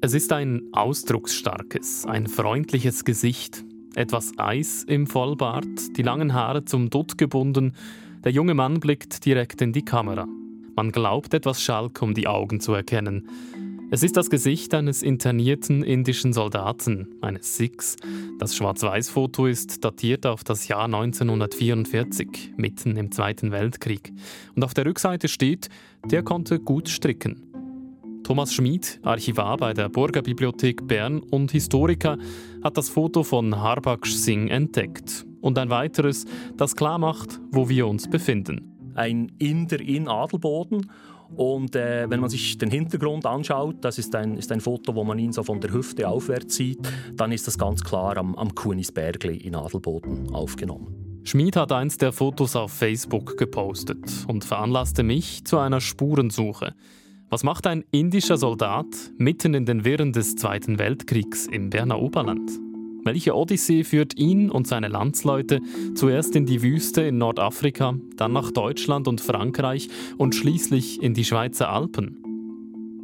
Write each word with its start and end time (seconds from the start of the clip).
Es 0.00 0.14
ist 0.14 0.32
ein 0.32 0.62
ausdrucksstarkes, 0.70 2.06
ein 2.06 2.28
freundliches 2.28 3.04
Gesicht, 3.04 3.64
etwas 3.96 4.30
Eis 4.38 4.84
im 4.84 5.08
Vollbart, 5.08 5.96
die 5.96 6.02
langen 6.02 6.34
Haare 6.34 6.64
zum 6.64 6.88
Dutt 6.88 7.18
gebunden. 7.18 7.72
Der 8.22 8.30
junge 8.30 8.54
Mann 8.54 8.78
blickt 8.78 9.24
direkt 9.24 9.60
in 9.60 9.72
die 9.72 9.84
Kamera. 9.84 10.28
Man 10.76 10.92
glaubt 10.92 11.34
etwas 11.34 11.60
Schalk, 11.60 12.00
um 12.00 12.14
die 12.14 12.28
Augen 12.28 12.60
zu 12.60 12.74
erkennen. 12.74 13.28
Es 13.90 14.04
ist 14.04 14.16
das 14.16 14.30
Gesicht 14.30 14.72
eines 14.72 15.02
internierten 15.02 15.82
indischen 15.82 16.32
Soldaten, 16.32 17.08
eines 17.20 17.56
Sikhs. 17.56 17.96
Das 18.38 18.54
Schwarz-Weiß-Foto 18.54 19.46
ist 19.46 19.84
datiert 19.84 20.26
auf 20.26 20.44
das 20.44 20.68
Jahr 20.68 20.84
1944, 20.84 22.52
mitten 22.56 22.96
im 22.96 23.10
Zweiten 23.10 23.50
Weltkrieg. 23.50 24.12
Und 24.54 24.62
auf 24.62 24.74
der 24.74 24.86
Rückseite 24.86 25.26
steht, 25.26 25.70
der 26.04 26.22
konnte 26.22 26.60
gut 26.60 26.88
stricken. 26.88 27.47
Thomas 28.28 28.52
Schmid, 28.52 29.00
Archivar 29.04 29.56
bei 29.56 29.72
der 29.72 29.88
Burgerbibliothek 29.88 30.86
Bern 30.86 31.20
und 31.20 31.50
Historiker, 31.50 32.18
hat 32.62 32.76
das 32.76 32.90
Foto 32.90 33.22
von 33.22 33.58
Harbaksh 33.58 34.12
Singh 34.12 34.52
entdeckt. 34.52 35.24
Und 35.40 35.56
ein 35.56 35.70
weiteres, 35.70 36.26
das 36.54 36.76
klar 36.76 36.98
macht, 36.98 37.40
wo 37.50 37.70
wir 37.70 37.86
uns 37.86 38.06
befinden. 38.06 38.92
Ein 38.94 39.32
Inder 39.38 39.80
in 39.80 40.08
Adelboden. 40.08 40.90
Und 41.36 41.74
äh, 41.74 42.04
wenn 42.10 42.20
man 42.20 42.28
sich 42.28 42.58
den 42.58 42.70
Hintergrund 42.70 43.24
anschaut, 43.24 43.76
das 43.80 43.96
ist 43.96 44.14
ein, 44.14 44.36
ist 44.36 44.52
ein 44.52 44.60
Foto, 44.60 44.94
wo 44.94 45.04
man 45.04 45.18
ihn 45.18 45.32
so 45.32 45.42
von 45.42 45.62
der 45.62 45.72
Hüfte 45.72 46.06
aufwärts 46.06 46.56
sieht, 46.56 46.86
dann 47.14 47.32
ist 47.32 47.46
das 47.46 47.56
ganz 47.56 47.82
klar 47.82 48.18
am, 48.18 48.34
am 48.34 48.54
Kunisbergli 48.54 49.38
in 49.38 49.54
Adelboden 49.54 50.34
aufgenommen. 50.34 51.22
Schmid 51.24 51.56
hat 51.56 51.72
eins 51.72 51.96
der 51.96 52.12
Fotos 52.12 52.56
auf 52.56 52.72
Facebook 52.72 53.38
gepostet 53.38 54.26
und 54.26 54.44
veranlasste 54.44 55.02
mich 55.02 55.46
zu 55.46 55.56
einer 55.56 55.80
Spurensuche. 55.80 56.74
Was 57.30 57.44
macht 57.44 57.66
ein 57.66 57.84
indischer 57.90 58.38
Soldat 58.38 58.86
mitten 59.18 59.52
in 59.52 59.66
den 59.66 59.84
Wirren 59.84 60.14
des 60.14 60.34
Zweiten 60.36 60.78
Weltkriegs 60.78 61.46
im 61.46 61.68
Berner 61.68 62.00
Oberland? 62.00 62.50
Welche 63.04 63.36
Odyssee 63.36 63.84
führt 63.84 64.18
ihn 64.18 64.50
und 64.50 64.66
seine 64.66 64.88
Landsleute 64.88 65.60
zuerst 65.94 66.34
in 66.36 66.46
die 66.46 66.62
Wüste 66.62 67.02
in 67.02 67.18
Nordafrika, 67.18 67.96
dann 68.16 68.32
nach 68.32 68.50
Deutschland 68.50 69.08
und 69.08 69.20
Frankreich 69.20 69.90
und 70.16 70.34
schließlich 70.34 71.02
in 71.02 71.12
die 71.12 71.26
Schweizer 71.26 71.68
Alpen? 71.68 72.16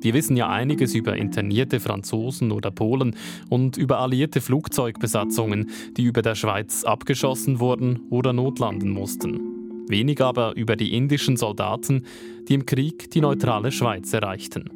Wir 0.00 0.14
wissen 0.14 0.38
ja 0.38 0.48
einiges 0.48 0.94
über 0.94 1.16
internierte 1.16 1.78
Franzosen 1.78 2.50
oder 2.50 2.70
Polen 2.70 3.16
und 3.50 3.76
über 3.76 3.98
alliierte 3.98 4.40
Flugzeugbesatzungen, 4.40 5.68
die 5.98 6.04
über 6.04 6.22
der 6.22 6.34
Schweiz 6.34 6.84
abgeschossen 6.84 7.60
wurden 7.60 8.00
oder 8.08 8.32
notlanden 8.32 8.88
mussten 8.88 9.53
wenig 9.88 10.20
aber 10.20 10.56
über 10.56 10.76
die 10.76 10.96
indischen 10.96 11.36
Soldaten, 11.36 12.04
die 12.48 12.54
im 12.54 12.66
Krieg 12.66 13.10
die 13.10 13.20
neutrale 13.20 13.72
Schweiz 13.72 14.12
erreichten. 14.12 14.70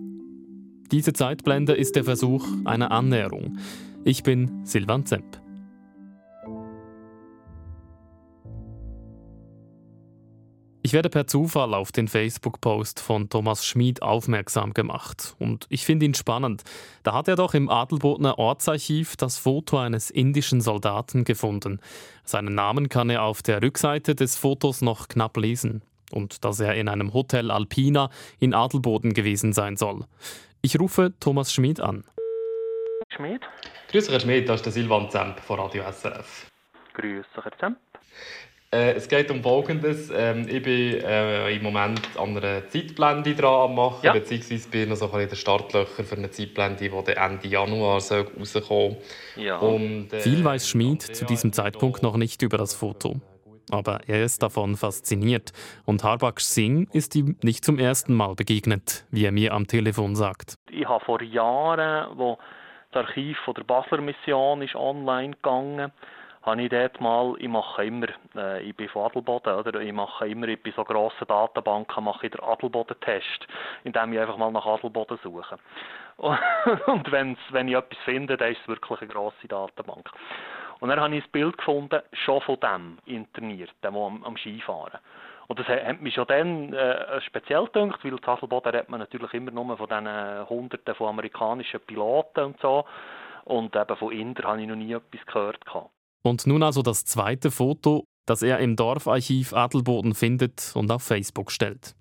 Diese 0.91 1.13
Zeitblende 1.13 1.75
ist 1.75 1.97
der 1.97 2.05
Versuch 2.05 2.47
einer 2.65 2.91
Annäherung. 2.91 3.59
Ich 4.05 4.23
bin 4.23 4.65
Silvan 4.65 5.05
Zemp. 5.05 5.48
Ich 10.89 10.95
werde 10.95 11.11
per 11.11 11.27
Zufall 11.27 11.75
auf 11.75 11.93
den 11.93 12.09
Facebook-Post 12.09 13.01
von 13.01 13.29
Thomas 13.29 13.67
Schmid 13.67 14.01
aufmerksam 14.01 14.73
gemacht. 14.73 15.37
Und 15.39 15.67
ich 15.69 15.85
finde 15.85 16.07
ihn 16.07 16.15
spannend. 16.15 16.65
Da 17.03 17.13
hat 17.13 17.29
er 17.29 17.37
doch 17.37 17.53
im 17.53 17.69
Adelbodner 17.69 18.39
Ortsarchiv 18.39 19.15
das 19.15 19.37
Foto 19.37 19.77
eines 19.77 20.09
indischen 20.09 20.63
Soldaten 20.63 21.25
gefunden. 21.25 21.79
Seinen 22.25 22.55
Namen 22.55 22.89
kann 22.89 23.11
er 23.11 23.25
auf 23.25 23.43
der 23.43 23.61
Rückseite 23.61 24.15
des 24.15 24.37
Fotos 24.39 24.81
noch 24.81 25.09
knapp 25.09 25.37
lesen. 25.37 25.83
Und 26.11 26.43
dass 26.43 26.59
er 26.59 26.75
in 26.75 26.89
einem 26.89 27.13
Hotel 27.13 27.51
Alpina 27.51 28.09
in 28.41 28.55
Adelboden 28.55 29.13
gewesen 29.13 29.53
sein 29.53 29.77
soll. 29.77 30.07
Ich 30.63 30.81
rufe 30.81 31.13
Thomas 31.21 31.53
Schmid 31.53 31.81
an. 31.81 32.05
Schmid? 33.15 33.43
Grüß 33.89 34.09
Herr 34.09 34.21
Schmid, 34.21 34.49
das 34.49 34.61
ist 34.61 34.65
der 34.65 34.73
Silvan 34.73 35.11
Zemp 35.11 35.39
von 35.41 35.61
Radio 35.61 35.83
SRF. 35.93 36.47
Grüß 36.95 37.27
Herr 37.35 37.59
Zemp. 37.59 37.77
Äh, 38.71 38.93
es 38.93 39.09
geht 39.09 39.31
um 39.31 39.43
Folgendes. 39.43 40.11
Ähm, 40.15 40.47
ich 40.47 40.63
bin 40.63 41.01
äh, 41.01 41.51
im 41.57 41.63
Moment 41.63 42.03
an 42.19 42.37
einer 42.37 42.69
Zeitblende 42.69 43.35
dran 43.35 43.71
am 43.71 43.75
machen, 43.75 44.01
ja. 44.03 44.13
beziehungsweise 44.13 44.69
bin 44.69 44.91
noch 44.91 44.97
so 44.97 45.07
ein 45.07 45.13
bisschen 45.13 45.29
der 45.31 45.37
Startlöcher 45.37 46.05
für 46.05 46.17
eine 46.17 46.31
Zeitblende, 46.31 46.91
die 46.91 47.13
Ende 47.13 47.49
Januar 47.49 47.95
rauskommen 47.95 48.45
soll. 48.45 48.97
Ja. 49.37 49.57
Und, 49.57 50.13
äh, 50.13 50.21
Viel 50.21 50.45
weiß 50.45 50.69
Schmid 50.69 51.01
zu 51.01 51.25
diesem 51.25 51.55
Zeitpunkt 51.55 52.03
noch 52.03 52.19
nicht 52.19 52.43
über 52.43 52.59
das 52.59 52.75
Foto. 52.75 53.17
Aber 53.71 54.01
er 54.07 54.23
ist 54.23 54.43
davon 54.43 54.77
fasziniert. 54.77 55.53
Und 55.87 56.05
Harbaksh 56.05 56.45
Singh 56.45 56.91
ist 56.93 57.17
ihm 57.17 57.37
nicht 57.43 57.65
zum 57.65 57.79
ersten 57.79 58.13
Mal 58.15 58.35
begegnet, 58.35 59.07
wie 59.11 59.25
er 59.25 59.33
mir 59.33 59.55
am 59.55 59.67
Telefon 59.67 60.15
sagt. 60.15 60.57
Ich 60.71 60.87
habe 60.87 61.05
vor 61.05 61.23
Jahren, 61.23 62.19
wo 62.19 62.39
das 62.93 63.07
Archiv 63.07 63.39
der 63.57 63.65
Basler 63.65 64.03
Mission 64.03 64.61
ist 64.61 64.75
online 64.75 65.35
gegangen 65.35 65.91
habe 66.43 66.63
ich 66.63 66.71
dort 66.71 67.01
mal, 67.01 67.35
ich 67.39 67.49
mache 67.49 67.85
immer, 67.85 68.07
äh, 68.37 68.63
ich 68.63 68.77
bin 68.77 68.89
von 68.89 69.07
Adelboden, 69.07 69.55
oder? 69.55 69.81
ich 69.81 69.93
mache 69.93 70.29
immer 70.29 70.47
bei 70.47 70.73
so 70.75 70.85
grossen 70.85 71.27
Datenbanken 71.27 72.05
mache 72.05 72.27
ich 72.27 72.33
den 72.33 72.43
Adelboden-Test, 72.43 73.47
indem 73.85 74.13
ich 74.13 74.21
einfach 74.21 74.37
mal 74.37 74.53
nach 74.53 74.67
Adelboden 74.67 75.19
suche. 75.23 75.59
Und 76.19 77.13
wenn's, 77.13 77.39
wenn 77.51 77.69
ich 77.69 77.75
etwas 77.75 77.99
finde, 78.05 78.37
dann 78.37 78.53
ist 78.53 78.61
es 78.61 78.69
wirklich 78.69 79.01
eine 79.01 79.11
grosse 79.11 79.47
Datenbank. 79.49 80.11
Und 80.81 80.91
dann 80.91 81.01
habe 81.01 81.15
ich 81.17 81.25
ein 81.25 81.31
Bild 81.31 81.59
gefunden, 81.59 82.01
schon 82.13 82.41
von 82.43 82.59
dem 82.61 82.99
interniert, 83.07 83.73
dem 83.83 83.97
am, 83.97 84.25
am 84.25 84.37
Skifahren. 84.37 84.99
Und 85.49 85.59
das 85.59 85.67
hat 85.67 86.01
mich 86.03 86.15
schon 86.15 86.27
dann 86.27 86.73
äh, 86.75 87.21
speziell 87.23 87.65
gedacht, 87.65 88.05
weil 88.05 88.13
in 88.13 88.25
Adelboden 88.25 88.71
redet 88.71 88.89
man 88.91 89.01
natürlich 89.01 89.33
immer 89.33 89.51
nur 89.51 89.77
von 89.77 89.89
diesen 89.89 90.49
Hunderten 90.49 90.95
von 90.95 91.09
amerikanischen 91.09 91.81
Piloten 91.81 92.45
und 92.45 92.61
so. 92.61 92.85
Und 93.45 93.75
eben 93.75 93.97
von 93.97 94.13
Inder 94.13 94.47
habe 94.47 94.61
ich 94.61 94.69
noch 94.69 94.77
nie 94.77 94.93
etwas 94.93 95.25
gehört. 95.25 95.65
Gehabt. 95.65 95.91
Und 96.23 96.47
nun 96.47 96.63
also 96.63 96.83
das 96.83 97.05
zweite 97.05 97.51
Foto, 97.51 98.05
das 98.27 98.43
er 98.43 98.59
im 98.59 98.77
Dorfarchiv 98.77 99.53
Adelboden 99.53 100.15
findet 100.15 100.73
und 100.75 100.91
auf 100.91 101.03
Facebook 101.03 101.51
stellt. 101.51 101.95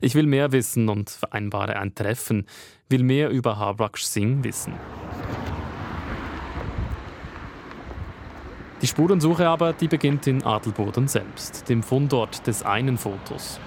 Ich 0.00 0.14
will 0.14 0.26
mehr 0.26 0.52
wissen 0.52 0.88
und 0.88 1.10
vereinbare 1.10 1.76
ein 1.76 1.94
Treffen, 1.94 2.46
will 2.88 3.02
mehr 3.02 3.30
über 3.30 3.58
Harbaksh 3.58 4.04
Singh 4.04 4.44
wissen. 4.44 4.74
Die 8.82 8.86
Spurensuche 8.86 9.46
aber, 9.46 9.74
die 9.74 9.88
beginnt 9.88 10.26
in 10.26 10.42
Adelboden 10.42 11.06
selbst, 11.06 11.68
dem 11.68 11.82
Fundort 11.82 12.46
des 12.46 12.62
einen 12.62 12.96
Fotos. 12.96 13.60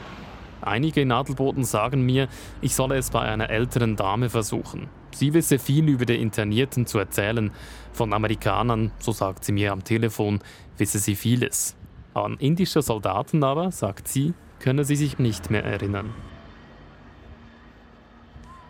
Einige 0.61 1.01
in 1.01 1.11
Adelboden 1.11 1.65
sagen 1.65 2.01
mir, 2.03 2.27
ich 2.61 2.73
solle 2.73 2.95
es 2.97 3.11
bei 3.11 3.19
einer 3.19 3.49
älteren 3.49 3.95
Dame 3.95 4.29
versuchen. 4.29 4.89
Sie 5.15 5.33
wisse 5.33 5.59
viel 5.59 5.89
über 5.89 6.05
die 6.05 6.21
Internierten 6.21 6.85
zu 6.85 6.99
erzählen. 6.99 7.51
Von 7.91 8.13
Amerikanern, 8.13 8.91
so 8.99 9.11
sagt 9.11 9.45
sie 9.45 9.51
mir 9.51 9.71
am 9.71 9.83
Telefon, 9.83 10.39
wisse 10.77 10.99
sie 10.99 11.15
vieles. 11.15 11.75
An 12.13 12.37
indische 12.39 12.81
Soldaten 12.81 13.43
aber, 13.43 13.71
sagt 13.71 14.07
sie, 14.07 14.33
könne 14.59 14.83
sie 14.83 14.95
sich 14.95 15.19
nicht 15.19 15.49
mehr 15.49 15.63
erinnern. 15.63 16.13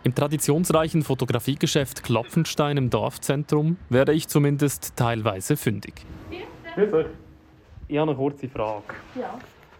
Im 0.02 0.14
traditionsreichen 0.14 1.02
Fotografiegeschäft 1.02 2.02
Klopfenstein 2.02 2.76
im 2.76 2.90
Dorfzentrum 2.90 3.78
werde 3.88 4.12
ich 4.12 4.28
zumindest 4.28 4.96
teilweise 4.96 5.56
fündig. 5.56 6.04
Grüß 6.74 7.06
Ich 7.88 7.98
habe 7.98 8.10
eine 8.10 8.16
kurze 8.16 8.48
Frage. 8.48 8.82
Ja. 9.14 9.38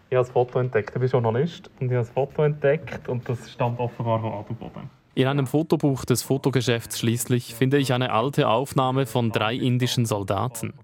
Ich 0.09 0.17
habe 0.17 0.27
ein 0.27 0.33
Foto 0.33 0.61
entdeckt. 0.61 0.93
Ich 0.95 1.01
bin 1.01 1.11
Journalist 1.11 1.71
und 1.79 1.91
ich 1.91 1.97
habe 1.97 2.07
ein 2.07 2.13
Foto 2.15 2.43
entdeckt 2.43 3.09
und 3.09 3.29
das 3.29 3.51
stammt 3.51 3.79
offenbar 3.81 4.21
von 4.21 4.33
Adelboden. 4.33 4.89
In 5.17 5.29
einem 5.29 5.47
Fotobuch 5.47 6.05
des 6.05 6.23
Fotogeschäfts 6.23 6.99
schließlich 6.99 7.55
finde 7.55 7.79
ich 7.79 7.93
eine 7.93 8.11
alte 8.11 8.49
Aufnahme 8.49 9.07
von 9.07 9.31
drei 9.31 9.55
indischen 9.55 10.07
Soldaten. 10.07 10.75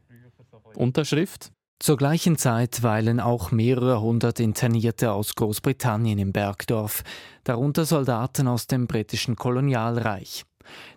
Unterschrift? 0.76 1.50
Zur 1.80 1.96
gleichen 1.96 2.36
Zeit 2.36 2.82
weilen 2.84 3.18
auch 3.18 3.50
mehrere 3.50 4.00
hundert 4.00 4.38
Internierte 4.38 5.12
aus 5.12 5.34
Großbritannien 5.34 6.18
im 6.18 6.30
Bergdorf, 6.30 7.03
darunter 7.42 7.84
Soldaten 7.84 8.47
aus 8.47 8.68
dem 8.68 8.86
britischen 8.86 9.34
Kolonialreich. 9.34 10.44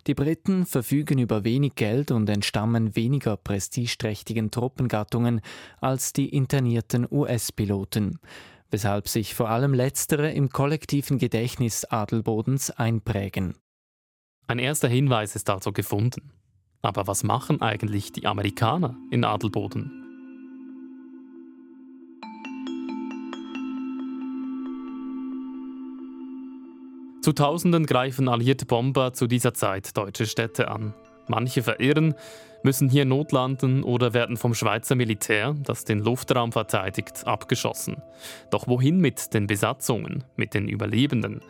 Die 0.06 0.14
Briten 0.14 0.66
verfügen 0.66 1.18
über 1.18 1.42
wenig 1.42 1.74
Geld 1.74 2.12
und 2.12 2.28
entstammen 2.28 2.94
weniger 2.94 3.36
prestigeträchtigen 3.36 4.52
Truppengattungen 4.52 5.40
als 5.80 6.12
die 6.12 6.28
internierten 6.28 7.08
US-Piloten 7.10 8.20
weshalb 8.70 9.08
sich 9.08 9.34
vor 9.34 9.48
allem 9.50 9.74
letztere 9.74 10.32
im 10.32 10.50
kollektiven 10.50 11.18
Gedächtnis 11.18 11.84
Adelbodens 11.84 12.70
einprägen. 12.70 13.54
Ein 14.46 14.58
erster 14.58 14.88
Hinweis 14.88 15.36
ist 15.36 15.48
also 15.50 15.72
gefunden. 15.72 16.32
Aber 16.82 17.06
was 17.06 17.24
machen 17.24 17.62
eigentlich 17.62 18.12
die 18.12 18.26
Amerikaner 18.26 18.94
in 19.10 19.24
Adelboden? 19.24 20.04
Zu 27.22 27.32
Tausenden 27.32 27.86
greifen 27.86 28.28
alliierte 28.28 28.66
Bomber 28.66 29.14
zu 29.14 29.26
dieser 29.26 29.54
Zeit 29.54 29.96
deutsche 29.96 30.26
Städte 30.26 30.68
an. 30.68 30.92
Manche 31.26 31.62
verirren, 31.62 32.14
müssen 32.64 32.88
hier 32.88 33.04
notlanden 33.04 33.84
oder 33.84 34.14
werden 34.14 34.36
vom 34.36 34.54
Schweizer 34.54 34.94
Militär, 34.96 35.54
das 35.62 35.84
den 35.84 36.00
Luftraum 36.00 36.50
verteidigt, 36.50 37.26
abgeschossen. 37.26 38.02
Doch 38.50 38.66
wohin 38.66 38.98
mit 38.98 39.34
den 39.34 39.46
Besatzungen, 39.46 40.24
mit 40.36 40.54
den 40.54 40.66
Überlebenden? 40.68 41.40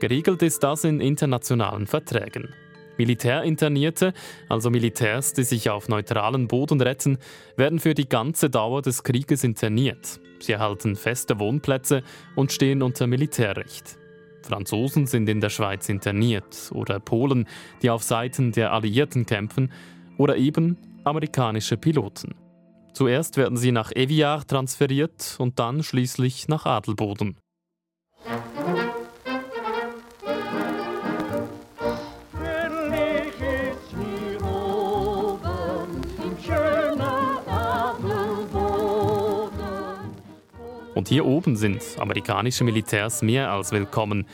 Geregelt 0.00 0.42
ist 0.42 0.62
das 0.62 0.84
in 0.84 1.00
internationalen 1.00 1.86
Verträgen. 1.86 2.52
Militärinternierte, 2.98 4.12
also 4.48 4.70
Militärs, 4.70 5.32
die 5.32 5.44
sich 5.44 5.70
auf 5.70 5.88
neutralen 5.88 6.48
Boden 6.48 6.80
retten, 6.80 7.18
werden 7.56 7.78
für 7.78 7.94
die 7.94 8.08
ganze 8.08 8.50
Dauer 8.50 8.82
des 8.82 9.02
Krieges 9.02 9.44
interniert. 9.44 10.20
Sie 10.40 10.52
erhalten 10.52 10.96
feste 10.96 11.38
Wohnplätze 11.38 12.02
und 12.34 12.52
stehen 12.52 12.82
unter 12.82 13.06
Militärrecht. 13.06 13.98
Franzosen 14.42 15.06
sind 15.06 15.28
in 15.28 15.40
der 15.40 15.50
Schweiz 15.50 15.88
interniert 15.88 16.70
oder 16.72 17.00
Polen, 17.00 17.46
die 17.82 17.90
auf 17.90 18.02
Seiten 18.02 18.52
der 18.52 18.72
Alliierten 18.72 19.26
kämpfen, 19.26 19.72
oder 20.18 20.36
eben 20.36 20.76
amerikanische 21.04 21.76
Piloten. 21.76 22.34
Zuerst 22.92 23.36
werden 23.36 23.56
sie 23.56 23.72
nach 23.72 23.92
Eviar 23.92 24.46
transferiert 24.46 25.36
und 25.38 25.58
dann 25.58 25.82
schließlich 25.82 26.48
nach 26.48 26.64
Adelboden. 26.64 27.36
Und 40.94 41.08
hier 41.08 41.26
oben 41.26 41.56
sind 41.56 41.82
amerikanische 42.00 42.64
Militärs 42.64 43.20
mehr 43.20 43.52
als 43.52 43.70
willkommen. 43.70 44.26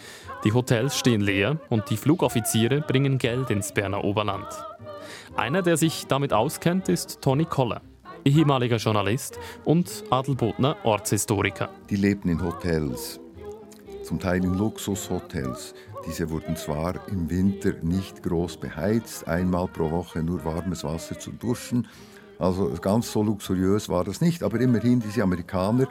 Die 0.44 0.52
Hotels 0.52 0.96
stehen 0.96 1.20
leer 1.20 1.58
und 1.68 1.90
die 1.90 1.96
Flugoffiziere 1.96 2.80
bringen 2.80 3.18
Geld 3.18 3.50
ins 3.50 3.74
Berner 3.74 4.04
Oberland. 4.04 4.46
Einer, 5.36 5.62
der 5.62 5.76
sich 5.76 6.06
damit 6.06 6.32
auskennt, 6.32 6.88
ist 6.88 7.20
Tony 7.20 7.44
Koller, 7.44 7.82
ehemaliger 8.24 8.76
Journalist 8.76 9.38
und 9.64 10.04
Adelbodner 10.10 10.76
Ortshistoriker. 10.84 11.70
Die 11.90 11.96
lebten 11.96 12.28
in 12.28 12.42
Hotels, 12.42 13.20
zum 14.02 14.18
Teil 14.18 14.44
in 14.44 14.58
Luxushotels. 14.58 15.74
Diese 16.06 16.30
wurden 16.30 16.56
zwar 16.56 17.08
im 17.08 17.30
Winter 17.30 17.74
nicht 17.82 18.22
groß 18.22 18.56
beheizt, 18.56 19.28
einmal 19.28 19.68
pro 19.68 19.90
Woche 19.90 20.22
nur 20.22 20.44
warmes 20.44 20.82
Wasser 20.84 21.18
zu 21.18 21.30
duschen. 21.30 21.86
Also 22.38 22.70
ganz 22.80 23.12
so 23.12 23.22
luxuriös 23.22 23.88
war 23.88 24.02
das 24.02 24.20
nicht, 24.20 24.42
aber 24.42 24.60
immerhin 24.60 25.00
diese 25.00 25.22
Amerikaner 25.22 25.86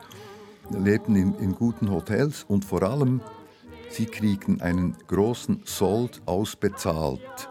lebten 0.70 1.16
in, 1.16 1.34
in 1.36 1.56
guten 1.56 1.90
Hotels 1.90 2.44
und 2.48 2.66
vor 2.66 2.84
allem, 2.84 3.22
sie 3.90 4.06
kriegten 4.06 4.62
einen 4.62 4.96
großen 5.08 5.62
Sold 5.66 6.22
ausbezahlt 6.26 7.50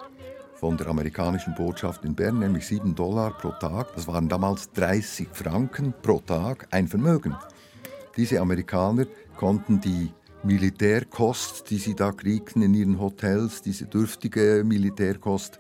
von 0.60 0.76
der 0.76 0.88
amerikanischen 0.88 1.54
Botschaft 1.54 2.04
in 2.04 2.14
Bern, 2.14 2.38
nämlich 2.38 2.66
7 2.66 2.94
Dollar 2.94 3.30
pro 3.30 3.50
Tag. 3.52 3.94
Das 3.94 4.06
waren 4.06 4.28
damals 4.28 4.70
30 4.72 5.28
Franken 5.32 5.94
pro 6.02 6.20
Tag, 6.20 6.68
ein 6.70 6.86
Vermögen. 6.86 7.34
Diese 8.18 8.40
Amerikaner 8.40 9.06
konnten 9.38 9.80
die 9.80 10.12
Militärkost, 10.42 11.70
die 11.70 11.78
sie 11.78 11.94
da 11.94 12.12
kriegten 12.12 12.60
in 12.60 12.74
ihren 12.74 13.00
Hotels, 13.00 13.62
diese 13.62 13.86
dürftige 13.86 14.62
Militärkost, 14.62 15.58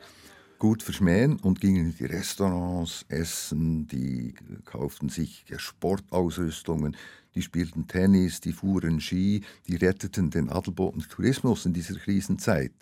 gut 0.58 0.82
verschmähen 0.82 1.38
und 1.40 1.62
gingen 1.62 1.86
in 1.86 1.96
die 1.96 2.04
Restaurants 2.04 3.06
essen, 3.08 3.86
die 3.86 4.34
kauften 4.66 5.08
sich 5.08 5.46
Sportausrüstungen, 5.56 6.94
die 7.34 7.40
spielten 7.40 7.86
Tennis, 7.86 8.42
die 8.42 8.52
fuhren 8.52 9.00
Ski, 9.00 9.42
die 9.66 9.76
retteten 9.76 10.28
den 10.28 10.50
Adelboden 10.50 11.02
Tourismus 11.08 11.64
in 11.64 11.72
dieser 11.72 11.94
Krisenzeit. 11.94 12.72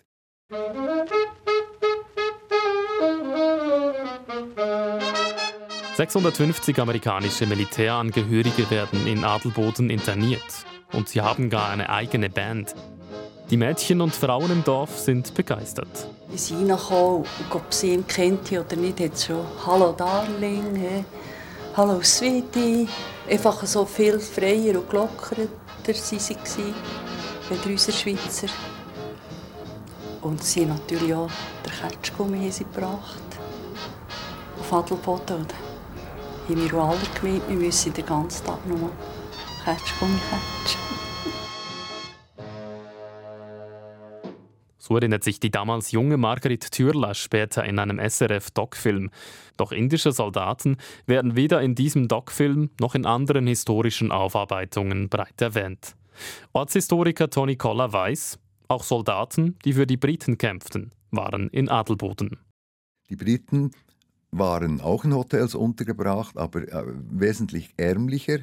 »650 5.99 6.79
amerikanische 6.79 7.45
Militärangehörige 7.45 8.69
werden 8.69 9.05
in 9.05 9.25
Adelboden 9.25 9.89
interniert 9.89 10.65
und 10.93 11.09
sie 11.09 11.19
haben 11.19 11.49
gar 11.49 11.71
eine 11.71 11.89
eigene 11.89 12.29
Band. 12.29 12.73
Die 13.49 13.57
Mädchen 13.57 13.99
und 13.99 14.15
Frauen 14.15 14.49
im 14.49 14.63
Dorf 14.63 14.97
sind 14.97 15.33
begeistert. 15.33 16.07
Wie 16.29 16.37
sie 16.37 16.53
reinkommen 16.53 17.17
und 17.17 17.53
ob 17.53 17.73
sie 17.73 17.95
ihn 17.95 18.07
kennt 18.07 18.49
oder 18.49 18.77
nicht, 18.77 19.01
hat 19.01 19.19
schon 19.19 19.43
«Hallo 19.65 19.91
Darling», 19.91 21.03
«Hallo 21.75 22.01
Sweetie», 22.01 22.87
einfach 23.29 23.61
so 23.65 23.83
viel 23.83 24.19
freier 24.19 24.79
und 24.79 24.89
gelockerter 24.89 25.49
waren 25.85 25.95
sie 25.95 26.15
als 26.15 27.65
unsere 27.65 27.97
Schweizer. 27.97 28.47
Und 30.21 30.41
sie 30.41 30.65
natürlich 30.65 31.13
auch 31.13 31.29
den 31.65 31.73
Ketschgummi 31.73 32.49
gebracht. 32.49 33.19
Auf 34.61 34.71
Adelboden. 34.71 35.68
Haben 36.49 36.71
wir 36.71 36.79
alle 36.79 36.97
gemeint, 37.21 37.47
wir 37.47 37.57
müssen 37.57 37.93
den 37.93 38.05
ganzen 38.07 38.43
Tag 38.43 38.65
nur 38.65 38.91
Ketschgummi 39.63 40.17
ketschen. 40.17 40.81
So 44.79 44.95
erinnert 44.95 45.23
sich 45.23 45.39
die 45.39 45.51
damals 45.51 45.91
junge 45.91 46.17
Margaret 46.17 46.71
Thürler 46.71 47.13
später 47.13 47.63
in 47.65 47.77
einem 47.77 47.99
SRF-Doc-Film. 47.99 49.11
Doch 49.57 49.71
indische 49.71 50.11
Soldaten 50.11 50.77
werden 51.05 51.35
weder 51.35 51.61
in 51.61 51.75
diesem 51.75 52.07
Doc-Film 52.07 52.71
noch 52.79 52.95
in 52.95 53.05
anderen 53.05 53.45
historischen 53.45 54.11
Aufarbeitungen 54.11 55.07
breit 55.07 55.39
erwähnt. 55.39 55.95
Ortshistoriker 56.53 57.29
Tony 57.29 57.57
Koller 57.57 57.93
weiß, 57.93 58.39
auch 58.67 58.83
Soldaten, 58.83 59.59
die 59.65 59.73
für 59.73 59.85
die 59.85 59.97
Briten 59.97 60.39
kämpften, 60.39 60.93
waren 61.11 61.49
in 61.49 61.69
Adelboden. 61.69 62.39
Die 63.11 63.15
Briten 63.15 63.69
waren 64.31 64.81
auch 64.81 65.05
in 65.05 65.13
Hotels 65.13 65.55
untergebracht, 65.55 66.37
aber 66.37 66.61
äh, 66.61 66.83
wesentlich 67.09 67.73
ärmlicher 67.77 68.39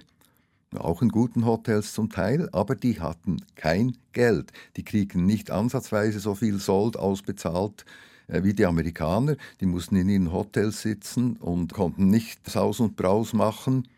auch 0.75 1.03
in 1.03 1.09
guten 1.09 1.47
Hotels 1.47 1.93
zum 1.93 2.11
Teil, 2.11 2.49
aber 2.53 2.75
die 2.75 3.00
hatten 3.00 3.38
kein 3.55 3.97
Geld. 4.12 4.53
Die 4.77 4.85
kriegen 4.85 5.25
nicht 5.25 5.50
ansatzweise 5.50 6.21
so 6.21 6.35
viel 6.35 6.59
Sold 6.59 6.99
ausbezahlt 6.99 7.85
äh, 8.29 8.43
wie 8.43 8.53
die 8.53 8.67
Amerikaner. 8.67 9.37
Die 9.61 9.67
mussten 9.67 9.97
in 9.97 10.09
ihren 10.09 10.33
Hotels 10.33 10.83
sitzen 10.83 11.37
und 11.37 11.73
konnten 11.73 12.09
nicht 12.09 12.49
Saus 12.50 12.81
und 12.81 12.97
Braus 12.97 13.33
machen. 13.33 13.88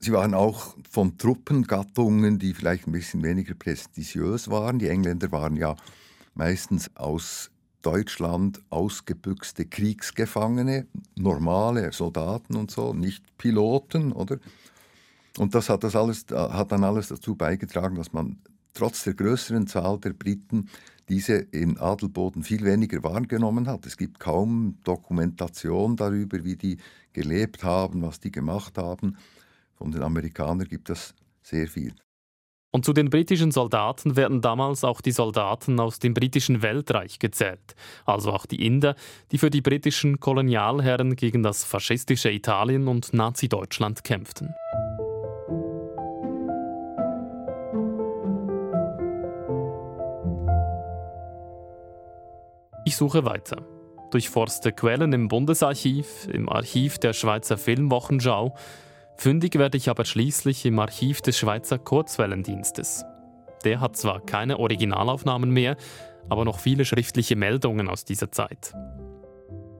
Sie 0.00 0.12
waren 0.12 0.34
auch 0.34 0.76
von 0.88 1.18
Truppengattungen, 1.18 2.38
die 2.38 2.54
vielleicht 2.54 2.86
ein 2.86 2.92
bisschen 2.92 3.22
weniger 3.22 3.54
prestigiös 3.54 4.48
waren. 4.48 4.78
Die 4.78 4.88
Engländer 4.88 5.32
waren 5.32 5.56
ja 5.56 5.76
meistens 6.34 6.90
aus 6.96 7.50
Deutschland 7.82 8.60
ausgebüxte 8.70 9.64
Kriegsgefangene, 9.64 10.86
normale 11.16 11.92
Soldaten 11.92 12.56
und 12.56 12.70
so, 12.70 12.92
nicht 12.92 13.24
Piloten, 13.38 14.12
oder? 14.12 14.38
Und 15.38 15.54
das 15.54 15.68
hat, 15.68 15.84
das 15.84 15.94
alles, 15.94 16.26
hat 16.30 16.72
dann 16.72 16.84
alles 16.84 17.08
dazu 17.08 17.36
beigetragen, 17.36 17.94
dass 17.96 18.12
man 18.12 18.38
trotz 18.74 19.04
der 19.04 19.14
größeren 19.14 19.66
Zahl 19.66 19.98
der 19.98 20.12
Briten 20.12 20.68
diese 21.08 21.34
in 21.34 21.78
Adelboden 21.78 22.42
viel 22.42 22.64
weniger 22.64 23.02
wahrgenommen 23.02 23.66
hat. 23.66 23.86
Es 23.86 23.96
gibt 23.96 24.20
kaum 24.20 24.78
Dokumentation 24.84 25.96
darüber, 25.96 26.44
wie 26.44 26.56
die 26.56 26.78
gelebt 27.12 27.64
haben, 27.64 28.02
was 28.02 28.20
die 28.20 28.30
gemacht 28.30 28.76
haben. 28.76 29.16
Von 29.74 29.90
den 29.90 30.02
Amerikanern 30.02 30.68
gibt 30.68 30.90
es 30.90 31.14
sehr 31.42 31.66
viel. 31.66 31.94
Und 32.70 32.84
zu 32.84 32.92
den 32.92 33.08
britischen 33.08 33.50
Soldaten 33.50 34.16
werden 34.16 34.42
damals 34.42 34.84
auch 34.84 35.00
die 35.00 35.12
Soldaten 35.12 35.80
aus 35.80 36.00
dem 36.00 36.12
britischen 36.12 36.60
Weltreich 36.60 37.18
gezählt, 37.18 37.74
also 38.04 38.30
auch 38.30 38.44
die 38.44 38.66
Inder, 38.66 38.94
die 39.32 39.38
für 39.38 39.48
die 39.48 39.62
britischen 39.62 40.20
Kolonialherren 40.20 41.16
gegen 41.16 41.42
das 41.42 41.64
faschistische 41.64 42.30
Italien 42.30 42.86
und 42.86 43.14
Nazi-Deutschland 43.14 44.04
kämpften. 44.04 44.54
Ich 52.84 52.96
suche 52.96 53.24
weiter. 53.24 53.62
Durchforste 54.10 54.72
Quellen 54.72 55.12
im 55.12 55.28
Bundesarchiv, 55.28 56.28
im 56.32 56.48
Archiv 56.48 56.98
der 56.98 57.12
Schweizer 57.14 57.56
Filmwochenschau. 57.56 58.54
Fündig 59.20 59.58
werde 59.58 59.76
ich 59.76 59.88
aber 59.90 60.04
schließlich 60.04 60.64
im 60.64 60.78
Archiv 60.78 61.20
des 61.22 61.36
Schweizer 61.36 61.76
Kurzwellendienstes. 61.76 63.04
Der 63.64 63.80
hat 63.80 63.96
zwar 63.96 64.20
keine 64.20 64.60
Originalaufnahmen 64.60 65.50
mehr, 65.50 65.76
aber 66.28 66.44
noch 66.44 66.60
viele 66.60 66.84
schriftliche 66.84 67.34
Meldungen 67.34 67.88
aus 67.88 68.04
dieser 68.04 68.30
Zeit. 68.30 68.74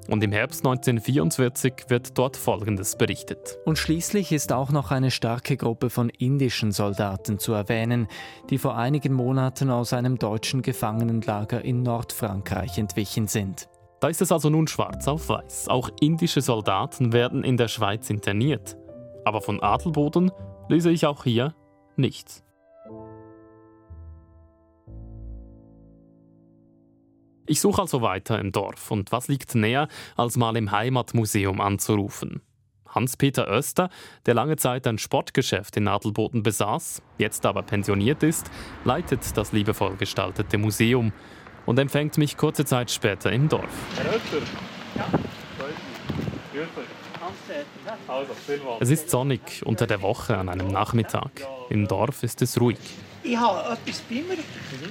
Und 0.08 0.24
im 0.24 0.32
Herbst 0.32 0.66
1944 0.66 1.84
wird 1.86 2.18
dort 2.18 2.36
Folgendes 2.36 2.96
berichtet. 2.96 3.58
Und 3.64 3.78
schließlich 3.78 4.32
ist 4.32 4.52
auch 4.52 4.70
noch 4.70 4.90
eine 4.90 5.12
starke 5.12 5.56
Gruppe 5.56 5.88
von 5.88 6.08
indischen 6.08 6.72
Soldaten 6.72 7.38
zu 7.38 7.52
erwähnen, 7.52 8.08
die 8.50 8.58
vor 8.58 8.76
einigen 8.76 9.12
Monaten 9.12 9.70
aus 9.70 9.92
einem 9.92 10.18
deutschen 10.18 10.62
Gefangenenlager 10.62 11.64
in 11.64 11.84
Nordfrankreich 11.84 12.76
entwichen 12.78 13.28
sind. 13.28 13.68
Da 14.00 14.08
ist 14.08 14.20
es 14.20 14.32
also 14.32 14.50
nun 14.50 14.66
schwarz 14.66 15.06
auf 15.06 15.28
weiß. 15.28 15.68
Auch 15.68 15.90
indische 16.00 16.40
Soldaten 16.40 17.12
werden 17.12 17.44
in 17.44 17.56
der 17.56 17.68
Schweiz 17.68 18.10
interniert. 18.10 18.76
Aber 19.24 19.40
von 19.40 19.62
Adelboden 19.62 20.30
lese 20.68 20.90
ich 20.90 21.06
auch 21.06 21.24
hier 21.24 21.54
nichts. 21.96 22.44
Ich 27.46 27.60
suche 27.60 27.80
also 27.80 28.02
weiter 28.02 28.38
im 28.38 28.52
Dorf 28.52 28.90
und 28.90 29.10
was 29.10 29.28
liegt 29.28 29.54
näher, 29.54 29.88
als 30.16 30.36
mal 30.36 30.54
im 30.56 30.70
Heimatmuseum 30.70 31.62
anzurufen. 31.62 32.42
Hans-Peter 32.88 33.48
Oester, 33.48 33.88
der 34.26 34.34
lange 34.34 34.56
Zeit 34.56 34.86
ein 34.86 34.98
Sportgeschäft 34.98 35.76
in 35.76 35.84
Nadelboden 35.84 36.42
besaß, 36.42 37.02
jetzt 37.16 37.46
aber 37.46 37.62
pensioniert 37.62 38.22
ist, 38.22 38.50
leitet 38.84 39.36
das 39.36 39.52
liebevoll 39.52 39.96
gestaltete 39.96 40.58
Museum. 40.58 41.12
und 41.66 41.78
empfängt 41.78 42.16
mich 42.16 42.38
kurze 42.38 42.64
Zeit 42.64 42.90
später 42.90 43.30
im 43.30 43.46
Dorf. 43.48 43.68
Herr 43.96 44.14
Öster. 44.16 44.38
Ja. 44.94 45.04
Also, 45.04 45.28
es 48.80 48.90
ist 48.90 49.10
sonnig 49.10 49.40
unter 49.64 49.86
der 49.86 50.02
Woche 50.02 50.36
an 50.36 50.48
einem 50.48 50.68
Nachmittag. 50.68 51.30
Im 51.70 51.88
Dorf 51.88 52.22
ist 52.22 52.42
es 52.42 52.60
ruhig. 52.60 52.78
Ich 53.22 53.36
habe 53.36 53.72
etwas 53.72 54.00
bei 54.08 54.16
mir. 54.16 54.38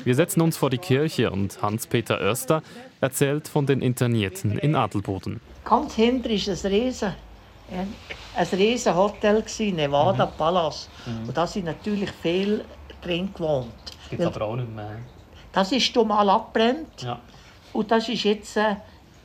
Wir 0.03 0.15
setzen 0.15 0.41
uns 0.41 0.57
vor 0.57 0.69
die 0.69 0.77
Kirche 0.77 1.31
und 1.31 1.61
Hans-Peter 1.61 2.19
Oester 2.19 2.61
erzählt 3.01 3.47
von 3.47 3.65
den 3.65 3.81
Internierten 3.81 4.57
in 4.59 4.75
Adelboden. 4.75 5.39
Ganz 5.63 5.95
hinten 5.95 6.29
ist 6.29 6.47
ein 6.47 6.71
riesen, 6.71 7.13
ein 7.71 8.47
riesen 8.53 8.95
Hotel 8.95 9.43
Nevada 9.59 10.25
mhm. 10.25 10.31
Palace. 10.37 10.89
Mhm. 11.05 11.29
Und 11.29 11.37
da 11.37 11.47
sind 11.47 11.65
natürlich 11.65 12.09
viele 12.21 12.65
drin 13.01 13.33
gewohnt. 13.33 13.71
Das 13.85 14.09
gibt 14.09 14.21
aber 14.21 14.45
auch 14.45 14.55
nicht 14.55 14.73
mehr. 14.73 14.97
Das 15.51 15.71
ist 15.71 15.95
mal 15.95 16.29
abgebrannt. 16.29 17.01
Ja. 17.01 17.19
Und 17.73 17.91
das 17.91 18.07
ist 18.09 18.23
jetzt 18.23 18.57
äh, 18.57 18.75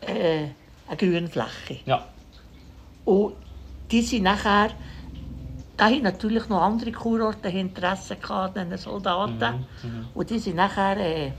eine 0.01 0.97
Grünfläche. 0.97 1.81
Ja. 1.85 2.07
Und 3.05 3.35
die 3.91 4.03
sind 4.03 4.25
nachher, 4.25 4.71
da 5.77 5.87
haben 5.87 6.03
natürlich 6.03 6.49
noch 6.49 6.63
andere 6.63 6.93
Kurorte 6.93 7.49
Interesse 7.49 8.17
an 8.29 8.55
den 8.55 8.77
Soldaten. 8.77 9.67
Mhm, 9.83 9.89
mhm. 9.89 10.07
Und 10.15 10.31
die 10.31 10.39
sind 10.39 10.57
nachher, 10.57 10.97
äh, 10.97 11.33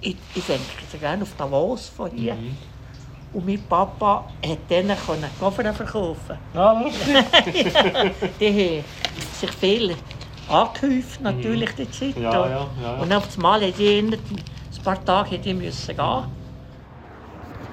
ich, 0.00 0.16
ich 0.34 0.44
denke 0.44 0.62
sie 0.90 0.98
gerne 0.98 1.22
auf 1.22 1.34
Davos 1.36 1.88
von 1.88 2.10
hier. 2.10 2.34
Mhm. 2.34 2.56
Und 3.32 3.46
mein 3.46 3.60
Papa 3.68 4.30
konnte 4.42 4.58
denen 4.70 4.96
Koffer 5.40 5.74
verkaufen. 5.74 6.38
Ah, 6.54 6.80
lustig. 6.80 7.72
die 8.40 8.46
haben 8.46 8.84
sich 9.40 9.50
viel 9.50 9.96
angehäuft, 10.48 11.20
natürlich, 11.20 11.70
die 11.72 11.90
Zeit. 11.90 12.16
Ja, 12.16 12.48
ja, 12.48 12.66
ja, 12.80 12.94
Und 13.00 13.12
auf 13.12 13.34
einmal 13.36 13.60
mussten 13.60 13.78
die 13.82 13.98
ein 13.98 14.84
paar 14.84 15.04
Tage 15.04 15.38
gehen. 15.38 15.60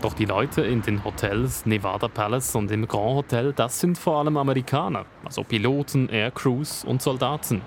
Doch 0.01 0.13
die 0.15 0.25
Leute 0.25 0.61
in 0.61 0.81
den 0.81 1.03
Hotels 1.03 1.67
Nevada 1.67 2.07
Palace 2.07 2.55
und 2.55 2.71
im 2.71 2.87
Grand 2.87 3.17
Hotel, 3.17 3.53
das 3.53 3.79
sind 3.79 3.99
vor 3.99 4.17
allem 4.17 4.35
Amerikaner, 4.35 5.05
also 5.23 5.43
Piloten, 5.43 6.09
Aircrews 6.09 6.83
und 6.83 7.03
Soldaten. 7.03 7.61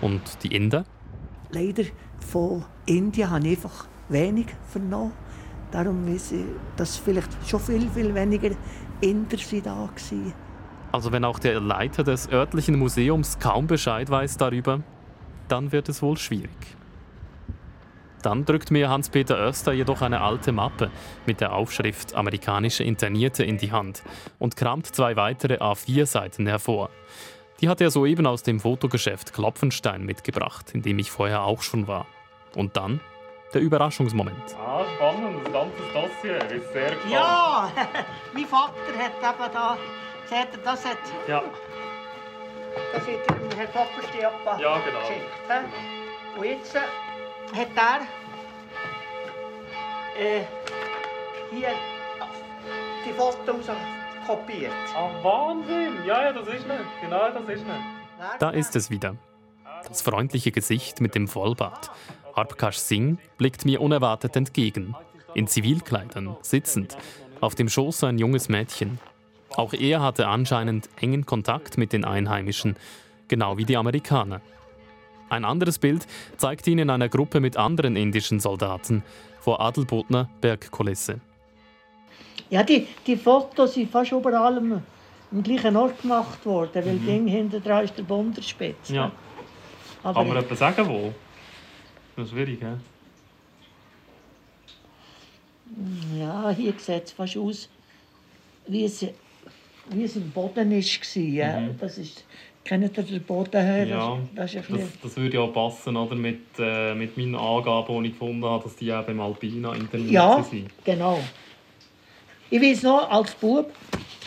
Und 0.00 0.22
die 0.42 0.56
Inder? 0.56 0.86
Leider 1.50 1.84
von 2.26 2.64
Indien 2.86 3.30
habe 3.30 3.46
ich 3.46 3.58
einfach 3.58 3.86
wenig 4.08 4.46
vernommen. 4.68 5.12
Darum 5.70 6.06
weiß 6.06 6.32
ich, 6.32 6.44
dass 6.78 6.96
vielleicht 6.96 7.28
schon 7.46 7.60
viel, 7.60 7.90
viel 7.90 8.14
weniger 8.14 8.52
Inder 9.02 9.36
da 9.62 9.76
waren. 9.76 10.32
Also 10.92 11.12
wenn 11.12 11.26
auch 11.26 11.38
der 11.38 11.60
Leiter 11.60 12.04
des 12.04 12.30
örtlichen 12.30 12.78
Museums 12.78 13.38
kaum 13.38 13.66
Bescheid 13.66 14.08
weiß 14.08 14.38
darüber, 14.38 14.80
dann 15.48 15.72
wird 15.72 15.90
es 15.90 16.00
wohl 16.00 16.16
schwierig. 16.16 16.76
Dann 18.26 18.44
drückt 18.44 18.72
mir 18.72 18.88
Hans-Peter 18.88 19.38
Oester 19.38 19.72
jedoch 19.72 20.02
eine 20.02 20.20
alte 20.20 20.50
Mappe 20.50 20.90
mit 21.26 21.40
der 21.40 21.52
Aufschrift 21.52 22.16
Amerikanische 22.16 22.82
Internierte 22.82 23.44
in 23.44 23.56
die 23.56 23.70
Hand 23.70 24.02
und 24.40 24.56
kramt 24.56 24.88
zwei 24.88 25.14
weitere 25.14 25.58
A4-Seiten 25.58 26.44
hervor. 26.48 26.90
Die 27.60 27.68
hat 27.68 27.80
er 27.80 27.92
soeben 27.92 28.26
aus 28.26 28.42
dem 28.42 28.58
Fotogeschäft 28.58 29.32
Klopfenstein 29.32 30.04
mitgebracht, 30.04 30.72
in 30.74 30.82
dem 30.82 30.98
ich 30.98 31.12
vorher 31.12 31.44
auch 31.44 31.62
schon 31.62 31.86
war. 31.86 32.08
Und 32.56 32.76
dann 32.76 32.98
der 33.54 33.60
Überraschungsmoment. 33.60 34.56
Ah, 34.58 34.82
spannend, 34.96 35.36
das 35.44 35.52
ganze 35.52 35.76
Dossier, 35.94 36.36
ist 36.50 36.72
sehr 36.72 36.88
spannend. 36.88 37.12
Ja, 37.12 37.70
mein 38.34 38.46
Vater 38.46 38.72
hat 38.98 39.38
eben 39.38 39.52
da, 39.52 39.76
seht 40.24 40.48
ihr, 40.52 40.58
das 40.64 40.84
hat... 40.84 40.98
Ja. 41.28 41.44
Das 42.92 43.02
hat 43.02 43.56
Herr 43.56 43.66
Kopperstiappa 43.68 44.58
ja, 44.58 44.78
genau. 44.80 44.98
geschickt. 44.98 45.26
Und 46.36 46.44
jetzt 46.44 46.76
hat 47.54 47.68
er 47.76 48.00
äh, 50.18 50.44
hier 51.52 51.68
die 53.06 53.12
Fotos 53.12 53.66
kopiert. 54.26 54.72
Ah, 54.94 55.10
Wahnsinn! 55.22 56.04
Ja, 56.04 56.24
ja, 56.24 56.32
das 56.32 56.48
ist 56.48 56.66
nicht. 56.66 56.84
Genau, 57.00 57.30
das 57.30 57.48
ist 57.48 57.66
nicht. 57.66 58.40
Da 58.40 58.50
ist 58.50 58.74
es 58.76 58.90
wieder. 58.90 59.16
Das 59.86 60.02
freundliche 60.02 60.50
Gesicht 60.50 61.00
mit 61.00 61.14
dem 61.14 61.28
Vollbart. 61.28 61.90
Arbkash 62.34 62.78
Singh 62.78 63.18
blickt 63.38 63.64
mir 63.64 63.80
unerwartet 63.80 64.34
entgegen. 64.36 64.94
In 65.34 65.46
Zivilkleidern, 65.46 66.36
sitzend. 66.42 66.96
Auf 67.40 67.54
dem 67.54 67.68
Schoß 67.68 68.04
ein 68.04 68.18
junges 68.18 68.48
Mädchen. 68.48 68.98
Auch 69.54 69.72
er 69.72 70.00
hatte 70.00 70.26
anscheinend 70.28 70.88
engen 71.00 71.24
Kontakt 71.24 71.78
mit 71.78 71.92
den 71.92 72.04
Einheimischen, 72.04 72.76
genau 73.28 73.58
wie 73.58 73.64
die 73.64 73.76
Amerikaner. 73.76 74.40
Ein 75.28 75.44
anderes 75.44 75.78
Bild 75.78 76.06
zeigt 76.36 76.66
ihn 76.66 76.78
in 76.78 76.90
einer 76.90 77.08
Gruppe 77.08 77.40
mit 77.40 77.56
anderen 77.56 77.96
indischen 77.96 78.40
Soldaten 78.40 79.02
vor 79.40 79.60
Adelbodner 79.60 80.28
Bergkulisse. 80.40 81.20
Ja, 82.50 82.62
die, 82.62 82.86
die 83.06 83.16
Fotos 83.16 83.74
sind 83.74 83.90
fast 83.90 84.12
überall 84.12 84.58
am, 84.58 84.82
am 85.32 85.42
gleichen 85.42 85.76
Ort 85.76 86.00
gemacht 86.00 86.44
worden, 86.46 86.84
weil 86.84 86.94
mhm. 86.94 87.06
Ding 87.06 87.26
hinter 87.26 87.60
dran 87.60 87.84
ist 87.84 87.96
der 87.98 88.04
Bunderspitze. 88.04 88.94
Ja. 88.94 89.10
Aber 90.02 90.20
Kann 90.20 90.28
man 90.28 90.36
etwas 90.36 90.58
sagen, 90.58 90.88
wo? 90.88 91.12
Das 92.14 92.26
ist 92.26 92.30
schwierig, 92.32 92.60
he? 92.60 92.66
Ja, 96.18 96.50
hier 96.50 96.72
sieht 96.78 97.04
es 97.04 97.12
fast 97.12 97.36
aus, 97.36 97.68
wie 98.68 98.84
es, 98.84 99.04
wie 99.90 100.04
es 100.04 100.14
im 100.14 100.30
Boden 100.30 100.70
war. 100.70 101.60
Mhm. 101.60 101.78
Das 101.78 101.98
ist 101.98 102.24
Kennt 102.66 102.98
ihr 102.98 103.04
den 103.04 103.22
Boden 103.22 103.64
her? 103.64 103.86
Ja, 103.86 104.18
das, 104.34 104.52
das, 104.52 104.66
das, 104.66 104.80
das, 105.00 105.16
würde 105.16 105.36
ja 105.36 105.46
passen 105.46 105.96
oder, 105.96 106.16
mit, 106.16 106.40
äh, 106.58 106.94
mit 106.94 107.16
meinen 107.16 107.36
Angaben, 107.36 108.02
die 108.02 108.08
ich 108.08 108.18
gefunden 108.18 108.44
habe, 108.44 108.64
dass 108.64 108.74
die 108.74 108.88
eben 108.88 109.06
im 109.06 109.20
Alpina 109.20 109.72
interniert 109.72 110.10
ja, 110.10 110.42
sind. 110.42 110.68
Ja, 110.84 110.94
genau. 110.94 111.20
Ich 112.50 112.60
weiß 112.60 112.82
noch, 112.82 113.08
als 113.08 113.36
Bub, 113.36 113.70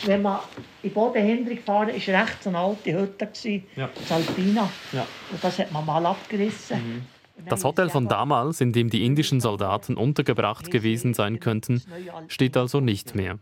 wenn 0.06 0.22
man 0.22 0.38
in 0.82 0.90
Boden 0.90 1.22
hintergefahren 1.22 1.90
ist, 1.90 2.08
war 2.08 2.22
rechts 2.22 2.46
eine 2.46 2.58
alte 2.58 2.98
Hütte, 2.98 3.28
ja. 3.76 3.90
das 3.94 4.10
Alpina. 4.10 4.70
Ja. 4.92 5.06
Und 5.30 5.44
das 5.44 5.58
hat 5.58 5.70
man 5.70 5.84
mal 5.84 6.06
abgerissen. 6.06 6.78
Mhm. 6.78 7.02
Das 7.46 7.62
Hotel 7.62 7.90
von 7.90 8.08
damals, 8.08 8.62
in 8.62 8.72
dem 8.72 8.88
die 8.88 9.04
indischen 9.04 9.40
Soldaten 9.40 9.96
untergebracht 9.96 10.70
gewesen 10.70 11.12
sein 11.12 11.40
könnten, 11.40 11.82
steht 12.28 12.56
also 12.56 12.80
nicht 12.80 13.14
mehr. 13.14 13.38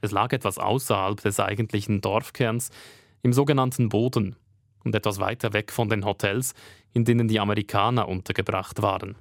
Es 0.00 0.12
lag 0.12 0.32
etwas 0.32 0.58
außerhalb 0.58 1.20
des 1.22 1.40
eigentlichen 1.40 2.00
Dorfkerns, 2.02 2.70
im 3.22 3.32
sogenannten 3.32 3.88
Boden 3.88 4.36
und 4.84 4.94
etwas 4.94 5.18
weiter 5.18 5.52
weg 5.52 5.72
von 5.72 5.88
den 5.88 6.04
Hotels, 6.04 6.54
in 6.92 7.04
denen 7.04 7.28
die 7.28 7.40
Amerikaner 7.40 8.08
untergebracht 8.08 8.82
waren. 8.82 9.16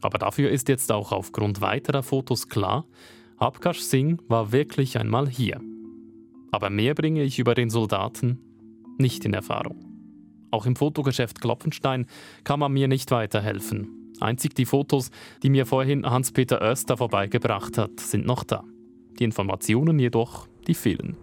Aber 0.00 0.18
dafür 0.18 0.50
ist 0.50 0.68
jetzt 0.68 0.90
auch 0.92 1.12
aufgrund 1.12 1.60
weiterer 1.60 2.02
Fotos 2.02 2.48
klar, 2.48 2.86
Abkash 3.38 3.80
Singh 3.80 4.22
war 4.28 4.52
wirklich 4.52 4.98
einmal 4.98 5.28
hier. 5.28 5.60
Aber 6.52 6.70
mehr 6.70 6.94
bringe 6.94 7.22
ich 7.22 7.38
über 7.38 7.54
den 7.54 7.70
Soldaten 7.70 8.38
nicht 8.98 9.24
in 9.24 9.34
Erfahrung. 9.34 9.86
Auch 10.50 10.66
im 10.66 10.76
Fotogeschäft 10.76 11.40
Klopfenstein 11.40 12.06
kann 12.44 12.60
man 12.60 12.72
mir 12.72 12.88
nicht 12.88 13.10
weiterhelfen. 13.10 14.12
Einzig 14.20 14.54
die 14.54 14.66
Fotos, 14.66 15.10
die 15.42 15.48
mir 15.48 15.64
vorhin 15.64 16.04
Hans-Peter 16.04 16.60
Oester 16.60 16.96
vorbeigebracht 16.96 17.78
hat, 17.78 18.00
sind 18.00 18.26
noch 18.26 18.44
da. 18.44 18.64
Die 19.18 19.24
Informationen 19.24 19.98
jedoch, 19.98 20.48
die 20.66 20.74
fehlen. 20.74 21.16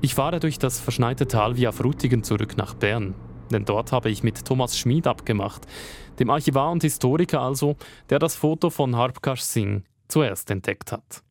Ich 0.00 0.14
fahre 0.14 0.38
durch 0.38 0.60
das 0.60 0.78
verschneite 0.78 1.26
Tal 1.26 1.56
via 1.56 1.72
Frutigen 1.72 2.22
zurück 2.22 2.56
nach 2.56 2.74
Bern, 2.74 3.16
denn 3.50 3.64
dort 3.64 3.90
habe 3.90 4.10
ich 4.10 4.22
mit 4.22 4.44
Thomas 4.44 4.78
Schmid 4.78 5.08
abgemacht, 5.08 5.66
dem 6.20 6.30
Archivar 6.30 6.70
und 6.70 6.82
Historiker 6.82 7.40
also, 7.40 7.76
der 8.08 8.20
das 8.20 8.36
Foto 8.36 8.70
von 8.70 8.94
Harbkash 8.94 9.40
Singh 9.40 9.82
zuerst 10.06 10.50
entdeckt 10.52 10.92
hat. 10.92 11.24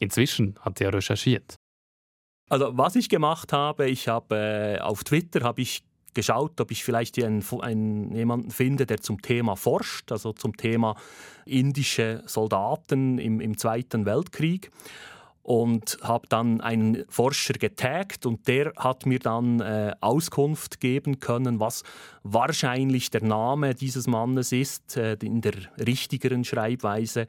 Inzwischen 0.00 0.54
hat 0.60 0.82
er 0.82 0.92
recherchiert. 0.92 1.56
Also 2.50 2.76
was 2.76 2.94
ich 2.94 3.08
gemacht 3.08 3.54
habe, 3.54 3.88
ich 3.88 4.08
habe 4.08 4.76
äh, 4.78 4.80
auf 4.80 5.02
Twitter 5.02 5.42
habe 5.42 5.62
ich 5.62 5.82
geschaut, 6.12 6.60
ob 6.60 6.70
ich 6.72 6.84
vielleicht 6.84 7.22
einen, 7.22 7.42
einen, 7.60 8.14
jemanden 8.14 8.50
finde, 8.50 8.84
der 8.84 9.00
zum 9.00 9.22
Thema 9.22 9.56
forscht, 9.56 10.12
also 10.12 10.34
zum 10.34 10.56
Thema 10.58 10.96
indische 11.46 12.22
Soldaten 12.26 13.18
im, 13.18 13.40
im 13.40 13.56
Zweiten 13.56 14.04
Weltkrieg 14.04 14.70
und 15.42 15.98
habe 16.02 16.26
dann 16.28 16.60
einen 16.60 17.04
Forscher 17.08 17.54
getaggt 17.54 18.26
und 18.26 18.46
der 18.46 18.72
hat 18.76 19.06
mir 19.06 19.18
dann 19.18 19.60
äh, 19.60 19.94
Auskunft 20.00 20.80
geben 20.80 21.18
können, 21.18 21.60
was 21.60 21.82
wahrscheinlich 22.22 23.10
der 23.10 23.24
Name 23.24 23.74
dieses 23.74 24.06
Mannes 24.06 24.52
ist, 24.52 24.96
äh, 24.96 25.16
in 25.22 25.40
der 25.40 25.54
richtigeren 25.78 26.44
Schreibweise, 26.44 27.26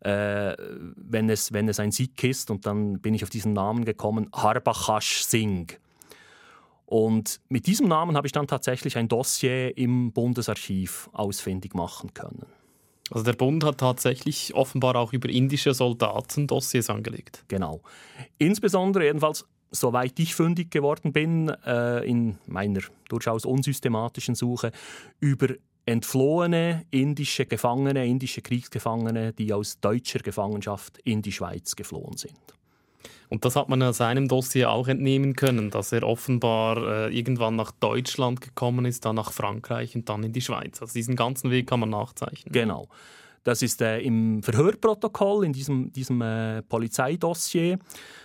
äh, 0.00 0.56
wenn, 0.58 1.30
es, 1.30 1.52
wenn 1.52 1.68
es 1.68 1.78
ein 1.78 1.92
Sikh 1.92 2.24
ist. 2.28 2.50
Und 2.50 2.66
dann 2.66 2.98
bin 3.00 3.14
ich 3.14 3.22
auf 3.22 3.30
diesen 3.30 3.52
Namen 3.52 3.84
gekommen, 3.84 4.28
Harbakash 4.34 5.22
Singh. 5.22 5.78
Und 6.86 7.40
mit 7.48 7.66
diesem 7.66 7.88
Namen 7.88 8.16
habe 8.16 8.26
ich 8.26 8.32
dann 8.32 8.46
tatsächlich 8.46 8.98
ein 8.98 9.08
Dossier 9.08 9.78
im 9.78 10.12
Bundesarchiv 10.12 11.08
ausfindig 11.12 11.74
machen 11.74 12.12
können. 12.12 12.44
Also 13.10 13.24
der 13.24 13.34
Bund 13.34 13.64
hat 13.64 13.78
tatsächlich 13.78 14.54
offenbar 14.54 14.96
auch 14.96 15.12
über 15.12 15.28
indische 15.28 15.74
Soldaten 15.74 16.46
Dossiers 16.46 16.88
angelegt. 16.88 17.44
Genau. 17.48 17.82
Insbesondere 18.38 19.04
jedenfalls, 19.04 19.44
soweit 19.70 20.18
ich 20.18 20.34
fündig 20.34 20.70
geworden 20.70 21.12
bin, 21.12 21.48
äh, 21.48 22.06
in 22.08 22.38
meiner 22.46 22.80
durchaus 23.08 23.44
unsystematischen 23.44 24.34
Suche, 24.34 24.72
über 25.20 25.48
entflohene 25.84 26.86
indische 26.90 27.44
Gefangene, 27.46 28.06
indische 28.06 28.40
Kriegsgefangene, 28.40 29.32
die 29.32 29.52
aus 29.52 29.80
deutscher 29.80 30.20
Gefangenschaft 30.20 30.98
in 30.98 31.22
die 31.22 31.32
Schweiz 31.32 31.74
geflohen 31.74 32.16
sind. 32.16 32.38
Und 33.32 33.46
das 33.46 33.56
hat 33.56 33.70
man 33.70 33.82
aus 33.82 33.96
seinem 33.96 34.28
Dossier 34.28 34.70
auch 34.70 34.88
entnehmen 34.88 35.34
können, 35.34 35.70
dass 35.70 35.90
er 35.90 36.02
offenbar 36.02 37.06
äh, 37.06 37.18
irgendwann 37.18 37.56
nach 37.56 37.70
Deutschland 37.72 38.42
gekommen 38.42 38.84
ist, 38.84 39.06
dann 39.06 39.16
nach 39.16 39.32
Frankreich 39.32 39.96
und 39.96 40.10
dann 40.10 40.22
in 40.22 40.34
die 40.34 40.42
Schweiz. 40.42 40.82
Also 40.82 40.92
diesen 40.92 41.16
ganzen 41.16 41.50
Weg 41.50 41.66
kann 41.66 41.80
man 41.80 41.88
nachzeichnen. 41.88 42.52
Genau. 42.52 42.88
Das 43.42 43.62
ist 43.62 43.80
äh, 43.80 44.00
im 44.00 44.42
Verhörprotokoll, 44.42 45.46
in 45.46 45.54
diesem, 45.54 45.94
diesem 45.94 46.20
äh, 46.20 46.60
Polizeidossier, 46.60 47.78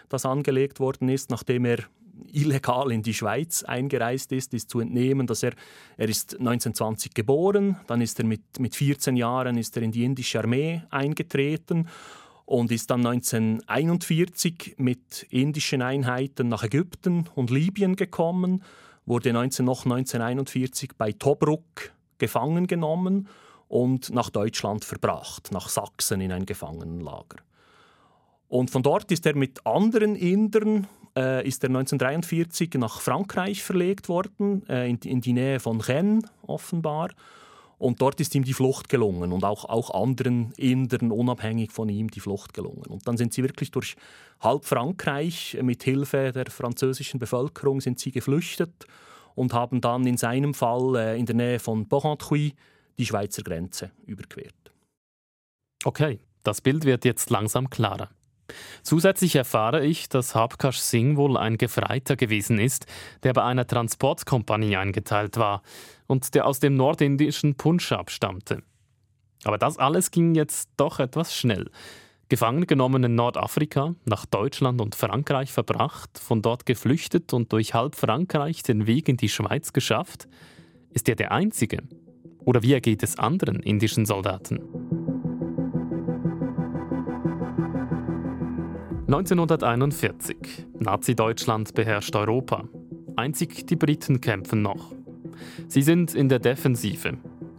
das 0.10 0.26
angelegt 0.26 0.82
worden 0.82 1.08
ist, 1.08 1.30
nachdem 1.30 1.64
er 1.64 1.78
illegal 2.34 2.92
in 2.92 3.02
die 3.02 3.14
Schweiz 3.14 3.64
eingereist 3.64 4.34
ist, 4.34 4.54
ist 4.54 4.70
zu 4.70 4.82
entnehmen, 4.82 5.26
dass 5.26 5.42
er, 5.42 5.54
er 5.96 6.10
ist 6.10 6.34
1920 6.34 7.14
geboren, 7.14 7.78
dann 7.88 8.02
ist 8.02 8.20
er 8.20 8.26
mit, 8.26 8.60
mit 8.60 8.76
14 8.76 9.16
Jahren 9.16 9.58
ist 9.58 9.78
er 9.78 9.84
in 9.84 9.94
die 9.94 10.04
indische 10.04 10.40
Armee 10.40 10.82
eingetreten 10.90 11.88
und 12.48 12.72
ist 12.72 12.90
dann 12.90 13.06
1941 13.06 14.76
mit 14.78 15.28
indischen 15.30 15.82
Einheiten 15.82 16.48
nach 16.48 16.64
Ägypten 16.64 17.30
und 17.36 17.52
Libyen 17.52 17.98
gekommen, 17.98 18.64
wurde 19.06 19.34
19, 19.34 19.66
noch 19.66 19.84
1941 19.84 20.92
bei 20.98 21.12
Tobruk 21.12 21.92
gefangen 22.18 22.66
genommen 22.66 23.28
und 23.68 24.12
nach 24.12 24.30
Deutschland 24.30 24.86
verbracht, 24.86 25.52
nach 25.52 25.68
Sachsen 25.68 26.22
in 26.22 26.32
ein 26.32 26.46
Gefangenenlager. 26.46 27.38
Und 28.48 28.72
von 28.72 28.82
dort 28.82 29.12
ist 29.12 29.26
er 29.26 29.36
mit 29.36 29.66
anderen 29.66 30.16
Indern 30.16 30.88
äh, 31.18 31.46
ist 31.46 31.66
er 31.66 31.70
1943 31.70 32.76
nach 32.76 33.02
Frankreich 33.02 33.62
verlegt 33.62 34.08
worden, 34.08 34.66
äh, 34.70 34.90
in, 34.90 35.00
in 35.00 35.20
die 35.20 35.34
Nähe 35.34 35.60
von 35.60 35.82
Rennes 35.82 36.24
offenbar 36.44 37.10
und 37.78 38.02
dort 38.02 38.20
ist 38.20 38.34
ihm 38.34 38.44
die 38.44 38.54
Flucht 38.54 38.90
gelungen 38.90 39.32
und 39.32 39.44
auch, 39.44 39.66
auch 39.66 39.92
anderen 39.92 40.52
Indern 40.54 41.12
unabhängig 41.12 41.72
von 41.72 41.90
ihm 41.90 42.10
die 42.10 42.20
Flucht 42.20 42.54
gelungen. 42.54 42.86
Und 42.88 43.08
dann 43.08 43.18
sind 43.18 43.34
sie 43.34 43.44
wirklich 43.44 43.72
durch 43.72 43.96
halb 44.40 44.66
Frankreich 44.66 45.58
mit 45.62 45.84
Hilfe 45.84 46.32
der 46.32 46.48
französischen 46.48 47.20
Bevölkerung 47.20 47.82
sind 47.82 48.00
sie 48.00 48.12
geflüchtet 48.12 48.86
und 49.36 49.54
haben 49.54 49.82
dann 49.82 50.06
in 50.08 50.18
seinem 50.18 50.54
Fall 50.54 50.96
äh, 50.96 51.20
in 51.20 51.26
der 51.26 51.36
Nähe 51.36 51.60
von 51.60 51.88
Porrentruy 51.88 52.54
die 52.98 53.06
Schweizer 53.06 53.44
Grenze 53.44 53.92
überquert. 54.06 54.56
Okay, 55.84 56.20
das 56.44 56.62
Bild 56.62 56.86
wird 56.86 57.06
jetzt 57.06 57.30
langsam 57.30 57.70
klarer. 57.70 58.10
Zusätzlich 58.84 59.36
erfahre 59.36 59.86
ich, 59.86 60.10
dass 60.10 60.36
Habkash 60.36 60.80
Singh 60.80 61.18
wohl 61.18 61.38
ein 61.38 61.58
Gefreiter 61.58 62.16
gewesen 62.16 62.60
ist, 62.60 62.86
der 63.24 63.34
bei 63.34 63.44
einer 63.44 63.68
Transportkompanie 63.68 64.78
eingeteilt 64.78 65.38
war 65.38 65.62
und 66.08 66.34
der 66.36 66.46
aus 66.46 66.60
dem 66.60 66.76
nordindischen 66.76 67.56
Punjab 67.56 68.10
stammte. 68.12 68.64
Aber 69.44 69.58
das 69.58 69.78
alles 69.78 70.12
ging 70.12 70.36
jetzt 70.36 70.70
doch 70.78 71.00
etwas 71.00 71.36
schnell. 71.36 71.70
Gefangen 72.30 72.68
genommen 72.68 73.04
in 73.06 73.16
Nordafrika, 73.16 73.96
nach 74.04 74.26
Deutschland 74.26 74.82
und 74.82 74.96
Frankreich 74.96 75.52
verbracht, 75.52 76.20
von 76.20 76.42
dort 76.42 76.66
geflüchtet 76.66 77.32
und 77.32 77.54
durch 77.54 77.74
halb 77.74 77.96
Frankreich 77.96 78.64
den 78.64 78.86
Weg 78.86 79.08
in 79.08 79.16
die 79.16 79.30
Schweiz 79.30 79.72
geschafft? 79.72 80.28
Ist 80.90 81.08
er 81.08 81.16
der 81.16 81.32
Einzige? 81.32 81.84
Oder 82.44 82.64
wie 82.64 82.74
ergeht 82.74 83.04
es 83.04 83.18
anderen 83.18 83.62
indischen 83.62 84.06
Soldaten? 84.06 84.87
1941. 89.08 90.36
Nazi-Deutschland 90.80 91.74
beherrscht 91.74 92.14
Europa. 92.14 92.66
Einzig 93.16 93.66
die 93.66 93.78
Briten 93.78 94.20
kämpfen 94.20 94.62
noch. 94.62 94.92
Sie 95.70 95.82
sind 95.82 96.14
in 96.14 96.28
der 96.28 96.40
Defensive. 96.40 97.14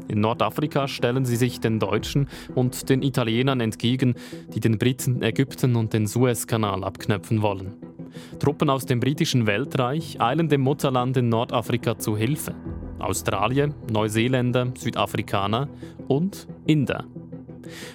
In 0.09 0.21
Nordafrika 0.21 0.87
stellen 0.89 1.25
sie 1.25 1.37
sich 1.37 1.59
den 1.59 1.79
Deutschen 1.79 2.29
und 2.55 2.91
den 2.91 3.01
Italienern 3.03 3.61
entgegen, 3.61 4.15
die 4.53 4.61
den 4.61 4.77
Briten 4.77 5.23
Ägypten 5.23 5.77
und 5.77 5.95
den 5.95 6.07
Suezkanal 6.07 6.85
abknöpfen 6.85 7.41
wollen. 7.41 7.77
Truppen 8.39 8.69
aus 8.69 8.85
dem 8.85 9.01
britischen 9.01 9.47
Weltreich 9.47 10.21
eilen 10.21 10.51
dem 10.51 10.61
Mutterland 10.61 11.17
in 11.17 11.31
Nordafrika 11.31 11.99
zu 11.99 12.15
Hilfe. 12.15 12.55
Australier, 12.99 13.71
Neuseeländer, 13.91 14.75
Südafrikaner 14.77 15.71
und 16.09 16.47
Inder. 16.67 17.07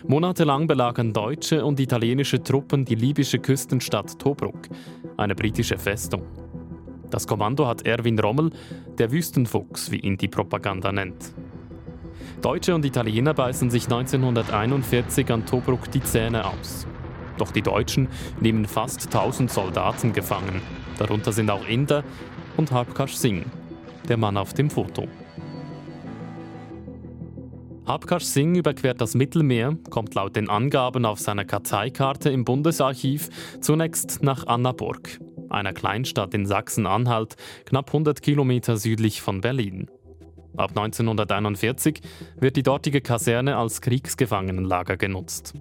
Monatelang 0.07 0.67
belagern 0.67 1.13
deutsche 1.13 1.63
und 1.63 1.79
italienische 1.79 2.41
Truppen 2.41 2.86
die 2.86 2.95
libysche 2.95 3.39
Küstenstadt 3.39 4.19
Tobruk, 4.19 4.69
eine 5.17 5.36
britische 5.36 5.77
Festung. 5.77 6.23
Das 7.09 7.27
Kommando 7.27 7.67
hat 7.67 7.86
Erwin 7.86 8.19
Rommel, 8.19 8.51
der 8.97 9.12
Wüstenfuchs, 9.12 9.91
wie 9.91 9.99
ihn 9.99 10.17
die 10.17 10.27
Propaganda 10.27 10.91
nennt. 10.91 11.33
Deutsche 12.41 12.73
und 12.73 12.83
Italiener 12.83 13.33
beißen 13.33 13.69
sich 13.69 13.83
1941 13.86 15.31
an 15.31 15.45
Tobruk 15.45 15.91
die 15.91 16.01
Zähne 16.01 16.45
aus. 16.45 16.88
Doch 17.38 17.51
die 17.51 17.62
Deutschen 17.62 18.07
nehmen 18.39 18.65
fast 18.65 19.05
1000 19.05 19.51
Soldaten 19.51 20.13
gefangen. 20.13 20.62
Darunter 20.97 21.31
sind 21.31 21.49
auch 21.49 21.67
Inder 21.67 22.03
und 22.57 22.71
Habkash 22.71 23.15
Singh, 23.15 23.45
der 24.07 24.17
Mann 24.17 24.38
auf 24.38 24.53
dem 24.53 24.69
Foto. 24.69 25.07
Habkash 27.86 28.24
Singh 28.24 28.60
überquert 28.60 29.02
das 29.02 29.13
Mittelmeer, 29.13 29.78
kommt 29.89 30.15
laut 30.15 30.38
den 30.38 30.50
Angaben 30.50 31.06
auf 31.06 31.19
seiner 31.19 31.43
Karteikarte 31.43 32.30
im 32.30 32.46
Bundesarchiv 32.46 33.30
zunächst 33.60 34.24
nach 34.24 34.48
Annaburg, 34.48 35.19
einer 35.50 35.74
Kleinstadt 35.74 36.34
in 36.34 36.46
Sachsen-Anhalt, 36.46 37.36
knapp 37.65 37.88
100 37.88 38.22
Kilometer 38.22 38.78
südlich 38.78 39.22
von 39.22 39.41
Berlin. 39.41 39.89
Ab 40.56 40.69
1941 40.69 42.00
wird 42.39 42.56
die 42.56 42.63
dortige 42.63 43.02
Kaserne 43.02 43.58
als 43.58 43.82
Kriegsgefangenenlager 43.82 44.96
genutzt. 44.96 45.54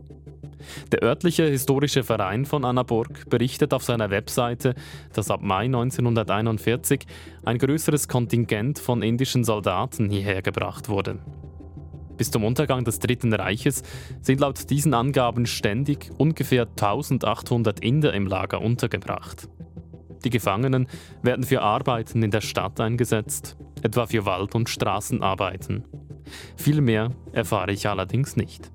Der 0.93 1.03
örtliche 1.03 1.47
historische 1.47 2.05
Verein 2.05 2.45
von 2.45 2.65
Annaburg 2.65 3.29
berichtet 3.31 3.75
auf 3.75 3.83
seiner 3.83 4.11
Webseite, 4.11 4.77
dass 5.13 5.29
ab 5.29 5.43
Mai 5.43 5.65
1941 5.65 7.05
ein 7.45 7.59
größeres 7.59 8.07
Kontingent 8.07 8.79
von 8.79 9.03
indischen 9.03 9.43
Soldaten 9.43 10.09
hierher 10.09 10.41
gebracht 10.41 10.89
wurde. 10.89 11.19
Bis 12.23 12.31
zum 12.31 12.45
Untergang 12.45 12.85
des 12.85 13.01
Dritten 13.01 13.33
Reiches 13.33 13.83
sind 14.21 14.39
laut 14.39 14.71
diesen 14.71 14.95
Angaben 14.95 15.45
ständig 15.45 16.09
ungefähr 16.19 16.69
1800 16.69 17.81
Inder 17.81 18.15
im 18.15 18.29
Lager 18.29 18.61
untergebracht. 18.61 19.49
Die 20.23 20.31
Gefangenen 20.31 20.87
werden 21.23 21.43
für 21.43 21.63
Arbeiten 21.63 22.23
in 22.23 22.31
der 22.31 22.41
Stadt 22.41 22.79
eingesetzt, 22.79 23.57
etwa 23.83 24.07
für 24.07 24.25
Wald- 24.25 24.55
und 24.55 24.69
Straßenarbeiten. 24.69 25.83
Viel 26.55 26.81
mehr 26.81 27.11
erfahre 27.33 27.73
ich 27.73 27.89
allerdings 27.89 28.37
nicht. 28.37 28.71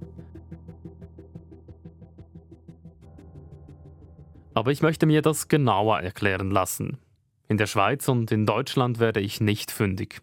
Aber 4.56 4.74
ich 4.74 4.82
möchte 4.82 5.06
mir 5.06 5.22
das 5.22 5.48
genauer 5.48 6.02
erklären 6.02 6.52
lassen. 6.52 6.98
In 7.48 7.56
der 7.56 7.68
Schweiz 7.68 8.10
und 8.10 8.30
in 8.30 8.46
Deutschland 8.46 9.00
werde 9.00 9.22
ich 9.22 9.40
nicht 9.40 9.72
fündig. 9.72 10.20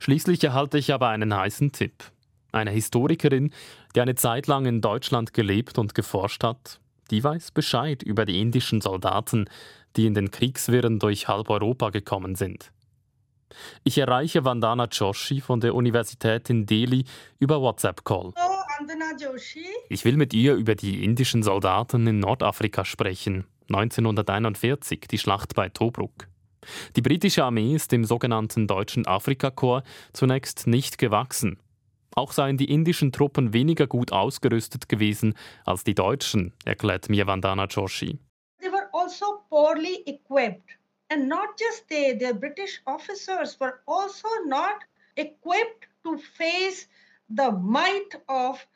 Schließlich 0.00 0.42
erhalte 0.42 0.78
ich 0.78 0.92
aber 0.92 1.10
einen 1.10 1.32
heißen 1.32 1.70
Tipp 1.70 1.92
eine 2.52 2.70
Historikerin, 2.70 3.50
die 3.94 4.00
eine 4.00 4.14
Zeit 4.14 4.46
lang 4.46 4.66
in 4.66 4.80
Deutschland 4.80 5.34
gelebt 5.34 5.78
und 5.78 5.94
geforscht 5.94 6.42
hat, 6.44 6.80
die 7.10 7.22
weiß 7.22 7.52
Bescheid 7.52 8.02
über 8.02 8.24
die 8.24 8.40
indischen 8.40 8.80
Soldaten, 8.80 9.48
die 9.96 10.06
in 10.06 10.14
den 10.14 10.30
Kriegswirren 10.30 10.98
durch 10.98 11.28
halb 11.28 11.48
Europa 11.50 11.90
gekommen 11.90 12.34
sind. 12.34 12.72
Ich 13.84 13.98
erreiche 13.98 14.44
Vandana 14.44 14.88
Joshi 14.90 15.40
von 15.40 15.60
der 15.60 15.74
Universität 15.74 16.50
in 16.50 16.66
Delhi 16.66 17.04
über 17.38 17.60
WhatsApp-Call. 17.60 18.32
Ich 19.88 20.04
will 20.04 20.16
mit 20.16 20.34
ihr 20.34 20.54
über 20.54 20.74
die 20.74 21.04
indischen 21.04 21.42
Soldaten 21.42 22.06
in 22.06 22.18
Nordafrika 22.18 22.84
sprechen, 22.84 23.46
1941, 23.68 25.06
die 25.10 25.18
Schlacht 25.18 25.54
bei 25.54 25.68
Tobruk. 25.68 26.28
Die 26.96 27.02
britische 27.02 27.44
Armee 27.44 27.74
ist 27.74 27.92
dem 27.92 28.04
sogenannten 28.04 28.66
Deutschen 28.66 29.06
Afrikakorps 29.06 29.88
zunächst 30.12 30.66
nicht 30.66 30.98
gewachsen. 30.98 31.58
Auch 32.18 32.32
seien 32.32 32.56
die 32.56 32.70
indischen 32.70 33.12
Truppen 33.12 33.52
weniger 33.52 33.86
gut 33.86 34.10
ausgerüstet 34.10 34.88
gewesen 34.88 35.34
als 35.66 35.84
die 35.84 35.94
deutschen, 35.94 36.54
erklärt 36.64 37.10
mir 37.10 37.26
Vandana 37.26 37.66
Joshi. 37.66 38.18
They 38.58 38.72
were 38.72 38.88
also 38.92 39.42
poorly 39.50 40.02
equipped. 40.06 40.78
And 41.12 41.28
not 41.28 41.60
just 41.60 41.86
they, 41.88 42.18
the 42.18 42.32
British 42.32 42.80
officers 42.86 43.60
were 43.60 43.74
also 43.86 44.28
not 44.46 44.80
equipped 45.16 45.88
to 46.04 46.16
face 46.16 46.88
the 47.28 47.52
might 47.52 48.18
of 48.28 48.66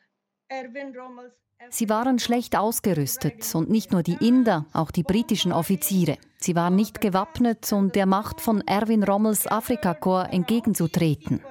Erwin 0.48 0.94
Rommel's 0.94 1.32
Sie 1.68 1.90
waren 1.90 2.18
schlecht 2.18 2.56
ausgerüstet 2.56 3.54
und 3.54 3.68
nicht 3.68 3.92
nur 3.92 4.02
die 4.02 4.16
Inder, 4.26 4.64
auch 4.72 4.90
die 4.90 5.02
britischen 5.02 5.52
Offiziere. 5.52 6.16
Sie 6.38 6.56
waren 6.56 6.74
nicht 6.74 7.02
gewappnet, 7.02 7.70
um 7.72 7.92
der 7.92 8.06
Macht 8.06 8.40
von 8.40 8.62
Erwin 8.62 9.04
Rommels 9.04 9.46
Afrikakorps 9.46 10.32
entgegenzutreten. 10.32 11.42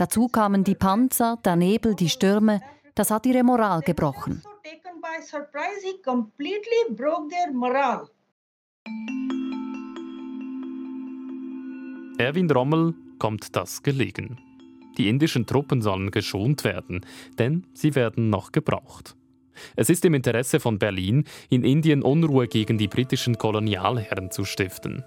Dazu 0.00 0.28
kamen 0.28 0.64
die 0.64 0.76
Panzer, 0.76 1.36
der 1.44 1.56
Nebel, 1.56 1.94
die 1.94 2.08
Stürme. 2.08 2.62
Das 2.94 3.10
hat 3.10 3.26
ihre 3.26 3.44
Moral 3.44 3.82
gebrochen. 3.82 4.42
Erwin 12.16 12.50
Rommel 12.50 12.94
kommt 13.18 13.54
das 13.54 13.82
gelegen. 13.82 14.38
Die 14.96 15.10
indischen 15.10 15.44
Truppen 15.44 15.82
sollen 15.82 16.10
geschont 16.10 16.64
werden, 16.64 17.04
denn 17.38 17.66
sie 17.74 17.94
werden 17.94 18.30
noch 18.30 18.52
gebraucht. 18.52 19.16
Es 19.76 19.90
ist 19.90 20.06
im 20.06 20.14
Interesse 20.14 20.60
von 20.60 20.78
Berlin, 20.78 21.24
in 21.50 21.62
Indien 21.62 22.02
Unruhe 22.02 22.48
gegen 22.48 22.78
die 22.78 22.88
britischen 22.88 23.36
Kolonialherren 23.36 24.30
zu 24.30 24.46
stiften. 24.46 25.04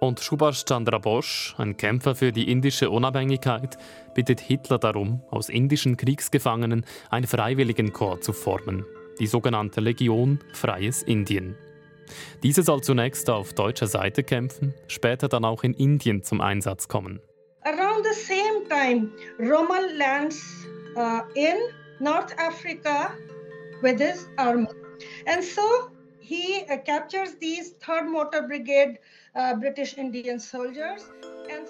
Und 0.00 0.20
Subhash 0.20 0.64
Chandra 0.64 0.98
Bose, 0.98 1.54
ein 1.58 1.76
Kämpfer 1.76 2.14
für 2.14 2.30
die 2.30 2.50
indische 2.50 2.88
Unabhängigkeit, 2.88 3.76
bittet 4.14 4.38
Hitler 4.40 4.78
darum, 4.78 5.22
aus 5.30 5.48
indischen 5.48 5.96
Kriegsgefangenen 5.96 6.84
ein 7.10 7.26
Freiwilligenkorps 7.26 8.24
zu 8.24 8.32
formen, 8.32 8.84
die 9.18 9.26
sogenannte 9.26 9.80
Legion 9.80 10.38
Freies 10.52 11.02
Indien. 11.02 11.56
Diese 12.44 12.62
soll 12.62 12.80
zunächst 12.82 13.28
auf 13.28 13.52
deutscher 13.54 13.88
Seite 13.88 14.22
kämpfen, 14.22 14.72
später 14.86 15.28
dann 15.28 15.44
auch 15.44 15.64
in 15.64 15.74
Indien 15.74 16.22
zum 16.22 16.40
Einsatz 16.40 16.86
kommen. 16.86 17.20
Around 17.64 18.06
the 18.06 18.14
same 18.14 18.64
time, 18.68 19.10
Rommel 19.40 19.98
lands 19.98 20.40
uh, 20.96 21.22
in 21.34 21.56
North 21.98 22.32
Africa 22.38 23.10
with 23.82 23.98
his 23.98 24.28
army. 24.36 24.68
And 25.26 25.42
so 25.42 25.90
he 26.20 26.64
uh, 26.70 26.78
captures 26.78 27.36
these 27.40 27.74
3rd 27.80 28.10
Motor 28.10 28.42
Brigade 28.42 28.98
British 29.60 29.96
Indian 29.96 30.38
soldiers. 30.38 31.08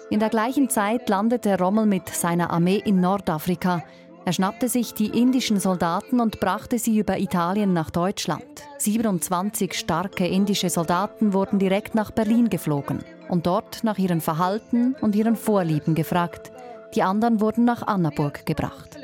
In 0.09 0.19
der 0.19 0.29
gleichen 0.29 0.69
Zeit 0.69 1.07
landete 1.09 1.57
Rommel 1.57 1.85
mit 1.85 2.09
seiner 2.09 2.51
Armee 2.51 2.81
in 2.83 2.99
Nordafrika. 2.99 3.83
Er 4.25 4.33
schnappte 4.33 4.67
sich 4.67 4.93
die 4.93 5.07
indischen 5.07 5.59
Soldaten 5.59 6.19
und 6.19 6.39
brachte 6.39 6.77
sie 6.77 6.97
über 6.97 7.17
Italien 7.19 7.73
nach 7.73 7.89
Deutschland. 7.89 8.43
27 8.77 9.73
starke 9.73 10.27
indische 10.27 10.69
Soldaten 10.69 11.33
wurden 11.33 11.59
direkt 11.59 11.95
nach 11.95 12.11
Berlin 12.11 12.49
geflogen 12.49 13.03
und 13.29 13.45
dort 13.45 13.83
nach 13.83 13.97
ihrem 13.97 14.21
Verhalten 14.21 14.95
und 15.01 15.15
ihren 15.15 15.35
Vorlieben 15.35 15.95
gefragt. 15.95 16.51
Die 16.95 17.03
anderen 17.03 17.39
wurden 17.39 17.65
nach 17.65 17.87
Annaburg 17.87 18.45
gebracht. 18.45 18.97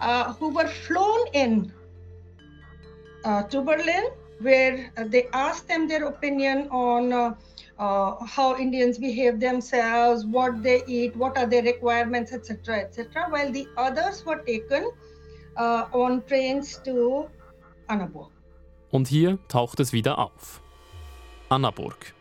uh, 0.00 0.34
who 0.38 0.50
were 0.50 0.68
flown 0.68 1.26
in 1.32 1.72
uh, 3.24 3.42
to 3.48 3.62
Berlin, 3.62 4.04
where 4.40 4.90
uh, 4.96 5.04
they 5.06 5.28
asked 5.32 5.68
them 5.68 5.88
their 5.88 6.06
opinion 6.06 6.68
on 6.70 7.12
uh, 7.12 7.34
uh, 7.78 8.14
how 8.24 8.56
Indians 8.56 8.98
behave 8.98 9.40
themselves, 9.40 10.24
what 10.24 10.62
they 10.62 10.82
eat, 10.86 11.16
what 11.16 11.36
are 11.36 11.46
their 11.46 11.62
requirements, 11.62 12.32
etc., 12.32 12.80
etc. 12.80 13.26
While 13.28 13.52
the 13.52 13.66
others 13.76 14.24
were 14.24 14.42
taken 14.44 14.90
uh, 15.56 15.86
on 15.92 16.22
trains 16.26 16.80
to 16.84 17.28
Annaburg. 17.88 18.30
Und 18.90 19.08
hier 19.08 19.38
taucht 19.48 19.80
es 19.80 19.92
wieder 19.92 20.18
auf. 20.18 20.62
Annaburg. 21.48 22.14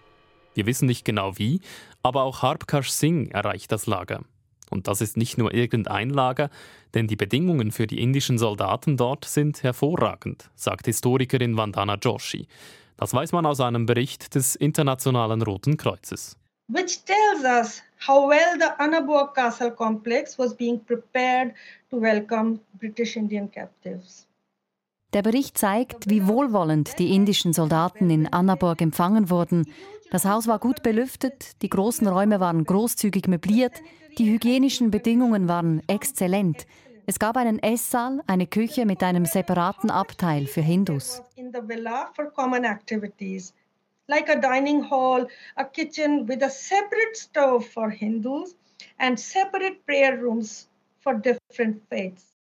Wir 0.54 0.65
wissen 0.65 0.86
nicht 0.86 1.06
genau 1.06 1.38
wie, 1.38 1.62
aber 2.04 2.23
auch 2.23 2.41
Harbkash 2.41 2.89
Singh 2.89 3.32
erreicht 3.32 3.71
das 3.71 3.88
Lager. 3.88 4.21
Und 4.69 4.88
das 4.88 5.01
ist 5.01 5.17
nicht 5.17 5.38
nur 5.38 5.54
irgendein 5.54 6.10
Lager, 6.10 6.49
denn 6.93 7.08
die 7.08 7.15
Bedingungen 7.15 7.71
für 7.71 7.88
die 7.88 8.01
indischen 8.01 8.38
Soldaten 8.38 8.97
dort 8.97 9.25
sind 9.25 9.63
hervorragend, 9.63 10.49
sagt 10.56 10.86
Historikerin 10.86 11.58
Vandana 11.58 11.95
Joshi. 11.95 12.47
Das 12.97 13.13
weiß 13.13 13.32
man 13.34 13.45
aus 13.45 13.60
einem 13.60 13.86
Bericht 13.86 14.36
des 14.36 14.56
Internationalen 14.56 15.41
Roten 15.41 15.78
Kreuzes. 15.78 16.38
Which 16.67 17.04
tells 17.06 17.43
us 17.43 17.84
how 18.08 18.28
well 18.28 18.58
the 18.58 18.69
Anaburg 18.80 19.36
Castle 19.36 19.71
complex 19.71 20.39
was 20.39 20.56
being 20.56 20.84
prepared 20.84 21.54
to 21.91 22.01
welcome 22.01 22.60
British 22.80 23.15
Indian 23.15 23.51
captives. 23.51 24.25
Der 25.13 25.21
Bericht 25.21 25.58
zeigt, 25.58 26.10
wie 26.10 26.28
wohlwollend 26.28 26.99
die 26.99 27.15
indischen 27.15 27.54
Soldaten 27.54 28.10
in 28.10 28.34
Annaburg 28.34 28.82
empfangen 28.82 29.30
wurden. 29.30 29.65
Das 30.15 30.23
Haus 30.23 30.47
war 30.47 30.60
gut 30.60 30.82
belüftet, 30.82 31.62
die 31.62 31.67
großen 31.67 32.08
Räume 32.08 32.39
waren 32.39 32.63
großzügig 32.63 33.28
möbliert, 33.28 33.82
die 34.17 34.32
hygienischen 34.32 34.89
Bedingungen 34.89 35.49
waren 35.49 35.82
exzellent. 35.89 36.67
Es 37.06 37.19
gab 37.19 37.36
einen 37.36 37.60
Esssaal, 37.60 38.21
eine 38.25 38.47
Küche 38.47 38.86
mit 38.86 39.04
einem 39.04 39.25
separaten 39.25 39.91
Abteil 39.91 40.47
für 40.47 40.62
Hindus. 40.62 41.21
Like 44.08 44.30
a 44.30 44.36
dining 44.38 44.89
hall, 44.89 45.28
a 45.56 45.65
kitchen 45.65 46.25
with 46.25 46.41
a 46.41 46.49
separate 46.49 47.17
stove 47.17 47.65
for 47.65 47.89
Hindus 47.89 48.56
and 48.99 49.19
separate 49.19 49.84
prayer 49.86 50.17
rooms 50.17 50.69
for 51.01 51.15
different 51.15 51.82
faiths. 51.89 52.38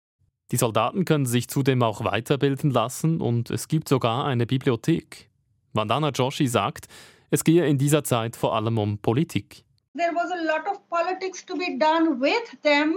Die 0.53 0.57
Soldaten 0.57 1.05
können 1.05 1.27
sich 1.27 1.49
zudem 1.49 1.83
auch 1.83 2.03
weiterbilden 2.03 2.71
lassen 2.71 3.21
und 3.21 3.51
es 3.51 3.69
gibt 3.69 3.91
sogar 3.91 4.25
eine 4.25 4.47
Bibliothek. 4.47 5.29
Vandana 5.75 6.09
Joshi 6.09 6.47
sagt, 6.47 6.89
es 7.31 7.45
gehe 7.45 7.67
in 7.67 7.79
dieser 7.79 8.05
Zeit 8.05 8.37
vor 8.37 8.55
allem 8.55 8.79
um 8.79 8.99
Politik 8.99 9.65
there 9.99 10.15
was 10.15 10.31
a 10.31 10.43
lot 10.45 10.67
of 10.71 10.79
politics 10.89 11.45
to 11.45 11.57
be 11.57 11.77
done 11.79 12.21
with 12.21 12.57
them 12.63 12.95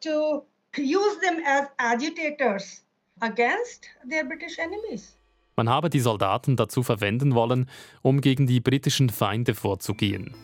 to 0.00 0.44
use 0.78 1.18
them 1.20 1.42
as 1.44 1.68
agitators 1.78 2.82
against 3.20 3.88
their 4.08 4.24
British 4.24 4.58
enemies. 4.58 5.16
Man 5.56 5.68
habe 5.68 5.88
die 5.88 6.00
Soldaten 6.00 6.56
dazu 6.56 6.82
verwenden 6.82 7.34
wollen, 7.34 7.66
um 8.02 8.20
gegen 8.20 8.46
die 8.46 8.60
britischen 8.60 9.08
Feinde 9.08 9.54
vorzugehen. 9.54 10.34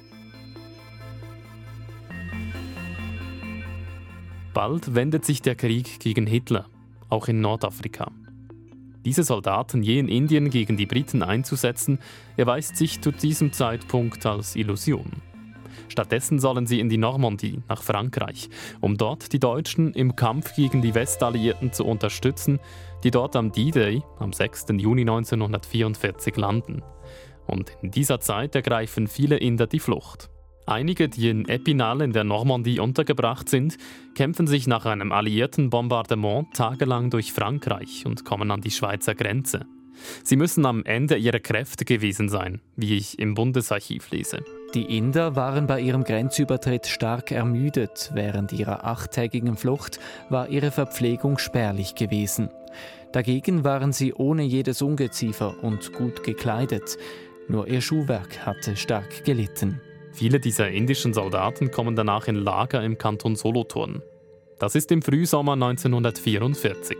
Bald 4.54 4.94
wendet 4.94 5.24
sich 5.24 5.42
der 5.42 5.54
Krieg 5.54 6.00
gegen 6.00 6.26
Hitler, 6.26 6.66
auch 7.10 7.28
in 7.28 7.40
Nordafrika. 7.40 8.10
Diese 9.04 9.24
Soldaten 9.24 9.82
je 9.82 9.98
in 9.98 10.08
Indien 10.08 10.50
gegen 10.50 10.76
die 10.76 10.86
Briten 10.86 11.22
einzusetzen, 11.22 11.98
erweist 12.36 12.76
sich 12.76 13.00
zu 13.00 13.10
diesem 13.10 13.52
Zeitpunkt 13.52 14.24
als 14.26 14.54
Illusion. 14.54 15.10
Stattdessen 15.88 16.38
sollen 16.38 16.66
sie 16.66 16.80
in 16.80 16.88
die 16.88 16.98
Normandie, 16.98 17.60
nach 17.68 17.82
Frankreich, 17.82 18.48
um 18.80 18.96
dort 18.96 19.32
die 19.32 19.40
Deutschen 19.40 19.92
im 19.92 20.16
Kampf 20.16 20.54
gegen 20.54 20.82
die 20.82 20.94
Westalliierten 20.94 21.72
zu 21.72 21.84
unterstützen, 21.84 22.60
die 23.04 23.10
dort 23.10 23.36
am 23.36 23.52
D-Day, 23.52 24.02
am 24.18 24.32
6. 24.32 24.66
Juni 24.78 25.02
1944, 25.02 26.36
landen. 26.36 26.82
Und 27.46 27.76
in 27.82 27.90
dieser 27.90 28.20
Zeit 28.20 28.54
ergreifen 28.54 29.08
viele 29.08 29.36
Inder 29.36 29.66
die 29.66 29.80
Flucht. 29.80 30.30
Einige, 30.66 31.09
die 31.09 31.29
in 31.29 31.48
Epinal 31.48 32.03
in 32.03 32.12
der 32.12 32.25
Normandie 32.25 32.79
untergebracht 32.79 33.48
sind, 33.48 33.77
kämpfen 34.14 34.46
sich 34.46 34.66
nach 34.66 34.87
einem 34.87 35.11
alliierten 35.11 35.70
Bombardement 35.70 36.55
tagelang 36.55 37.11
durch 37.11 37.33
Frankreich 37.33 38.05
und 38.07 38.25
kommen 38.25 38.51
an 38.51 38.61
die 38.61 38.70
Schweizer 38.70 39.14
Grenze. 39.14 39.66
Sie 40.25 40.37
müssen 40.37 40.64
am 40.64 40.85
Ende 40.85 41.16
ihrer 41.16 41.40
Kräfte 41.40 41.85
gewesen 41.85 42.29
sein, 42.29 42.61
wie 42.77 42.96
ich 42.96 43.18
im 43.18 43.35
Bundesarchiv 43.35 44.11
lese. 44.11 44.44
Die 44.75 44.96
Inder 44.96 45.37
waren 45.37 45.66
bei 45.66 45.81
ihrem 45.81 46.05
Grenzübertritt 46.05 46.87
stark 46.87 47.31
ermüdet. 47.31 48.11
Während 48.14 48.53
ihrer 48.53 48.85
achttägigen 48.87 49.57
Flucht 49.57 50.01
war 50.31 50.48
ihre 50.48 50.70
Verpflegung 50.70 51.38
spärlich 51.38 51.94
gewesen. 51.94 52.48
Dagegen 53.12 53.64
waren 53.64 53.92
sie 53.92 54.14
ohne 54.14 54.42
jedes 54.42 54.81
Ungeziefer 54.81 55.62
und 55.62 55.92
gut 55.92 56.22
gekleidet. 56.25 56.96
Nur 57.48 57.68
ihr 57.68 57.83
Schuhwerk 57.83 58.46
hatte 58.46 58.77
stark 58.77 59.25
gelitten. 59.25 59.81
Viele 60.12 60.40
dieser 60.40 60.68
indischen 60.68 61.14
Soldaten 61.14 61.70
kommen 61.70 61.96
danach 61.96 62.29
in 62.29 62.37
Lager 62.37 62.83
im 62.83 62.98
Kanton 62.98 63.35
Solothurn. 63.35 64.03
Das 64.59 64.75
ist 64.75 64.92
im 64.92 65.03
Frühsommer 65.03 65.55
1944. 65.55 66.98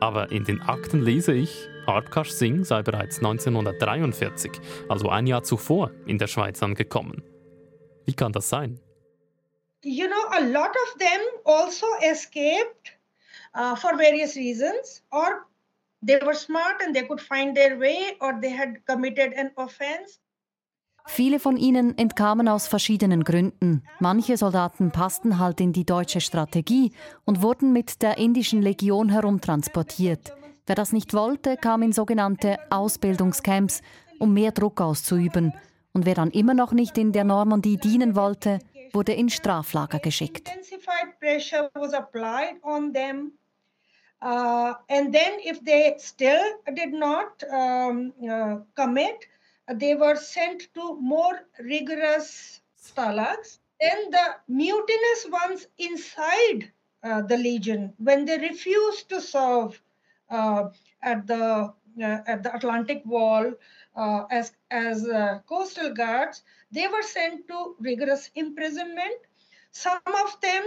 Aber 0.00 0.30
in 0.32 0.44
den 0.44 0.60
Akten 0.60 1.00
lese 1.00 1.32
ich, 1.32 1.68
Harbkash 1.86 2.30
Singh 2.30 2.64
sei 2.64 2.82
bereits 2.82 3.18
1943, 3.18 4.50
also 4.88 5.08
ein 5.08 5.26
Jahr 5.26 5.44
zuvor, 5.44 5.92
in 6.06 6.18
der 6.18 6.26
Schweiz 6.26 6.62
angekommen. 6.62 7.22
Wie 8.04 8.14
kann 8.14 8.32
das 8.32 8.48
sein? 8.48 8.80
You 9.82 10.06
know, 10.06 10.28
a 10.30 10.40
lot 10.40 10.70
of 10.70 10.98
them 10.98 11.20
also 11.44 11.86
escaped 12.02 12.98
uh, 13.54 13.76
for 13.76 13.96
various 13.96 14.34
reasons, 14.34 15.02
or 15.12 15.46
they 16.02 16.18
were 16.20 16.34
smart 16.34 16.82
and 16.82 16.94
they 16.94 17.06
could 17.06 17.20
find 17.20 17.54
their 17.54 17.78
way, 17.78 18.16
or 18.20 18.38
they 18.40 18.50
had 18.50 18.84
committed 18.86 19.34
an 19.36 19.50
offense. 19.56 20.20
Viele 21.06 21.38
von 21.38 21.56
ihnen 21.56 21.96
entkamen 21.98 22.48
aus 22.48 22.66
verschiedenen 22.66 23.24
Gründen. 23.24 23.82
Manche 24.00 24.36
Soldaten 24.36 24.90
passten 24.90 25.38
halt 25.38 25.60
in 25.60 25.72
die 25.72 25.84
deutsche 25.84 26.20
Strategie 26.20 26.92
und 27.24 27.42
wurden 27.42 27.72
mit 27.72 28.02
der 28.02 28.18
indischen 28.18 28.62
Legion 28.62 29.10
herumtransportiert. 29.10 30.32
Wer 30.66 30.74
das 30.74 30.92
nicht 30.92 31.12
wollte, 31.12 31.56
kam 31.56 31.82
in 31.82 31.92
sogenannte 31.92 32.58
Ausbildungscamps, 32.70 33.82
um 34.18 34.32
mehr 34.32 34.52
Druck 34.52 34.80
auszuüben. 34.80 35.52
Und 35.92 36.06
wer 36.06 36.14
dann 36.14 36.30
immer 36.30 36.54
noch 36.54 36.72
nicht 36.72 36.96
in 36.96 37.12
der 37.12 37.24
Normandie 37.24 37.76
dienen 37.76 38.16
wollte, 38.16 38.58
wurde 38.92 39.12
in 39.12 39.28
Straflager 39.28 39.98
geschickt. 39.98 40.50
Uh, 44.22 44.72
and 44.88 45.12
then, 45.12 45.38
if 45.44 45.62
they 45.64 45.94
still 45.98 46.40
did 46.72 46.94
not 46.94 47.44
um, 47.52 48.10
uh, 48.22 48.56
commit, 48.74 49.28
they 49.72 49.94
were 49.94 50.16
sent 50.16 50.72
to 50.74 50.96
more 51.00 51.40
rigorous 51.58 52.60
stalags. 52.76 53.58
Then 53.80 54.10
the 54.10 54.36
mutinous 54.48 55.26
ones 55.30 55.66
inside 55.78 56.72
uh, 57.02 57.22
the 57.22 57.36
legion, 57.36 57.92
when 57.98 58.24
they 58.24 58.38
refused 58.38 59.08
to 59.10 59.20
serve 59.20 59.80
uh, 60.30 60.70
at 61.02 61.26
the 61.26 61.72
uh, 62.02 62.18
at 62.26 62.42
the 62.42 62.54
Atlantic 62.54 63.02
Wall 63.04 63.52
uh, 63.96 64.24
as 64.30 64.52
as 64.70 65.06
coastal 65.46 65.92
guards, 65.94 66.42
they 66.72 66.88
were 66.88 67.02
sent 67.02 67.46
to 67.48 67.76
rigorous 67.80 68.30
imprisonment. 68.34 69.20
some 69.70 70.00
of 70.06 70.40
them 70.40 70.64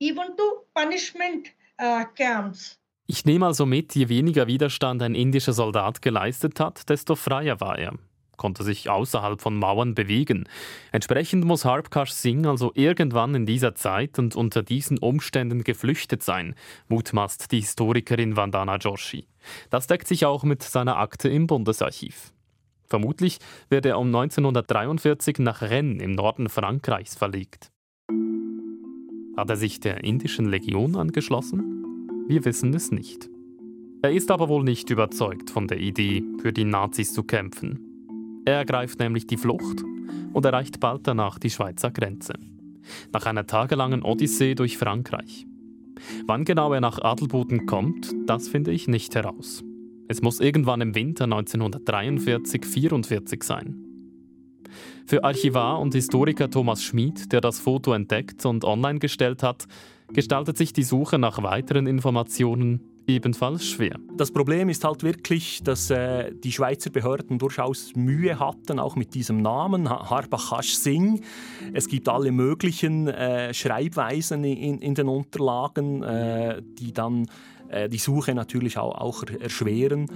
even 0.00 0.36
to 0.36 0.62
punishment 0.74 1.50
uh, 1.78 2.04
camps. 2.16 2.78
Ich 3.06 3.26
nehme 3.26 3.44
also 3.44 3.66
mit, 3.66 3.94
je 3.94 4.08
weniger 4.08 4.46
Widerstand 4.46 5.02
ein 5.02 5.14
indischer 5.14 5.52
Soldat 5.52 6.00
geleistet 6.00 6.58
hat, 6.58 6.88
desto 6.88 7.16
freier 7.16 7.60
war 7.60 7.78
er, 7.78 7.92
konnte 8.38 8.64
sich 8.64 8.88
außerhalb 8.88 9.42
von 9.42 9.56
Mauern 9.56 9.94
bewegen. 9.94 10.48
Entsprechend 10.90 11.44
muss 11.44 11.66
Harbkash 11.66 12.12
Singh 12.12 12.48
also 12.48 12.72
irgendwann 12.74 13.34
in 13.34 13.44
dieser 13.44 13.74
Zeit 13.74 14.18
und 14.18 14.34
unter 14.36 14.62
diesen 14.62 14.96
Umständen 14.96 15.64
geflüchtet 15.64 16.22
sein, 16.22 16.54
mutmaßt 16.88 17.52
die 17.52 17.60
Historikerin 17.60 18.36
Vandana 18.36 18.76
Joshi. 18.76 19.26
Das 19.68 19.86
deckt 19.86 20.08
sich 20.08 20.24
auch 20.24 20.42
mit 20.42 20.62
seiner 20.62 20.96
Akte 20.96 21.28
im 21.28 21.46
Bundesarchiv. 21.46 22.32
Vermutlich 22.86 23.38
wird 23.68 23.84
er 23.84 23.98
um 23.98 24.06
1943 24.06 25.40
nach 25.40 25.60
Rennes 25.60 26.02
im 26.02 26.12
Norden 26.12 26.48
Frankreichs 26.48 27.16
verlegt. 27.16 27.70
Hat 29.36 29.50
er 29.50 29.56
sich 29.56 29.80
der 29.80 30.04
indischen 30.04 30.46
Legion 30.46 30.96
angeschlossen? 30.96 31.83
Wir 32.26 32.46
wissen 32.46 32.72
es 32.72 32.90
nicht. 32.90 33.28
Er 34.00 34.12
ist 34.12 34.30
aber 34.30 34.48
wohl 34.48 34.64
nicht 34.64 34.88
überzeugt 34.88 35.50
von 35.50 35.68
der 35.68 35.78
Idee, 35.78 36.24
für 36.40 36.54
die 36.54 36.64
Nazis 36.64 37.12
zu 37.12 37.22
kämpfen. 37.22 37.80
Er 38.46 38.54
ergreift 38.54 38.98
nämlich 38.98 39.26
die 39.26 39.36
Flucht 39.36 39.84
und 40.32 40.46
erreicht 40.46 40.80
bald 40.80 41.06
danach 41.06 41.38
die 41.38 41.50
Schweizer 41.50 41.90
Grenze. 41.90 42.32
Nach 43.12 43.26
einer 43.26 43.46
tagelangen 43.46 44.02
Odyssee 44.02 44.54
durch 44.54 44.78
Frankreich. 44.78 45.46
Wann 46.26 46.46
genau 46.46 46.72
er 46.72 46.80
nach 46.80 46.98
Adelboden 46.98 47.66
kommt, 47.66 48.14
das 48.26 48.48
finde 48.48 48.72
ich 48.72 48.88
nicht 48.88 49.14
heraus. 49.14 49.62
Es 50.08 50.22
muss 50.22 50.40
irgendwann 50.40 50.80
im 50.80 50.94
Winter 50.94 51.26
1943-44 51.26 53.44
sein. 53.44 53.83
Für 55.06 55.24
Archivar 55.24 55.80
und 55.80 55.94
Historiker 55.94 56.50
Thomas 56.50 56.82
Schmid, 56.82 57.32
der 57.32 57.40
das 57.40 57.60
Foto 57.60 57.92
entdeckt 57.92 58.44
und 58.46 58.64
online 58.64 58.98
gestellt 58.98 59.42
hat, 59.42 59.66
gestaltet 60.12 60.56
sich 60.56 60.72
die 60.72 60.82
Suche 60.82 61.18
nach 61.18 61.42
weiteren 61.42 61.86
Informationen 61.86 62.80
ebenfalls 63.06 63.66
schwer. 63.66 63.96
Das 64.16 64.30
Problem 64.30 64.68
ist 64.68 64.84
halt 64.84 65.02
wirklich, 65.02 65.62
dass 65.62 65.90
äh, 65.90 66.32
die 66.32 66.52
Schweizer 66.52 66.90
Behörden 66.90 67.38
durchaus 67.38 67.94
Mühe 67.94 68.38
hatten, 68.38 68.78
auch 68.78 68.96
mit 68.96 69.14
diesem 69.14 69.42
Namen, 69.42 69.88
Harbakash 69.88 70.74
Singh. 70.74 71.20
Es 71.72 71.88
gibt 71.88 72.08
alle 72.08 72.32
möglichen 72.32 73.08
äh, 73.08 73.52
Schreibweisen 73.52 74.44
in, 74.44 74.78
in, 74.78 74.94
den 74.94 75.08
Unterlagen, 75.08 76.02
äh, 76.02 76.62
die 76.62 76.92
dann 76.92 77.26
äh, 77.68 77.88
die 77.88 77.98
Suche 77.98 78.34
natürlich 78.34 78.78
auch, 78.78 78.94
auch 78.94 79.24
erschweren. 79.24 80.06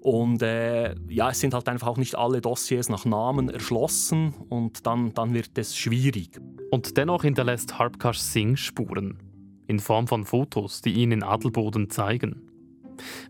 Und 0.00 0.42
äh, 0.42 0.94
ja, 1.08 1.30
es 1.30 1.40
sind 1.40 1.54
halt 1.54 1.68
einfach 1.68 1.88
auch 1.88 1.96
nicht 1.96 2.16
alle 2.16 2.40
Dossiers 2.40 2.88
nach 2.88 3.04
Namen 3.04 3.48
erschlossen 3.48 4.32
und 4.48 4.86
dann, 4.86 5.12
dann 5.12 5.34
wird 5.34 5.58
es 5.58 5.76
schwierig. 5.76 6.40
Und 6.70 6.96
dennoch 6.96 7.22
hinterlässt 7.22 7.78
Harbkash 7.78 8.18
Singh 8.18 8.56
Spuren 8.56 9.18
in 9.66 9.80
Form 9.80 10.06
von 10.06 10.24
Fotos, 10.24 10.80
die 10.82 10.92
ihn 10.92 11.12
in 11.12 11.22
Adelboden 11.22 11.90
zeigen. 11.90 12.48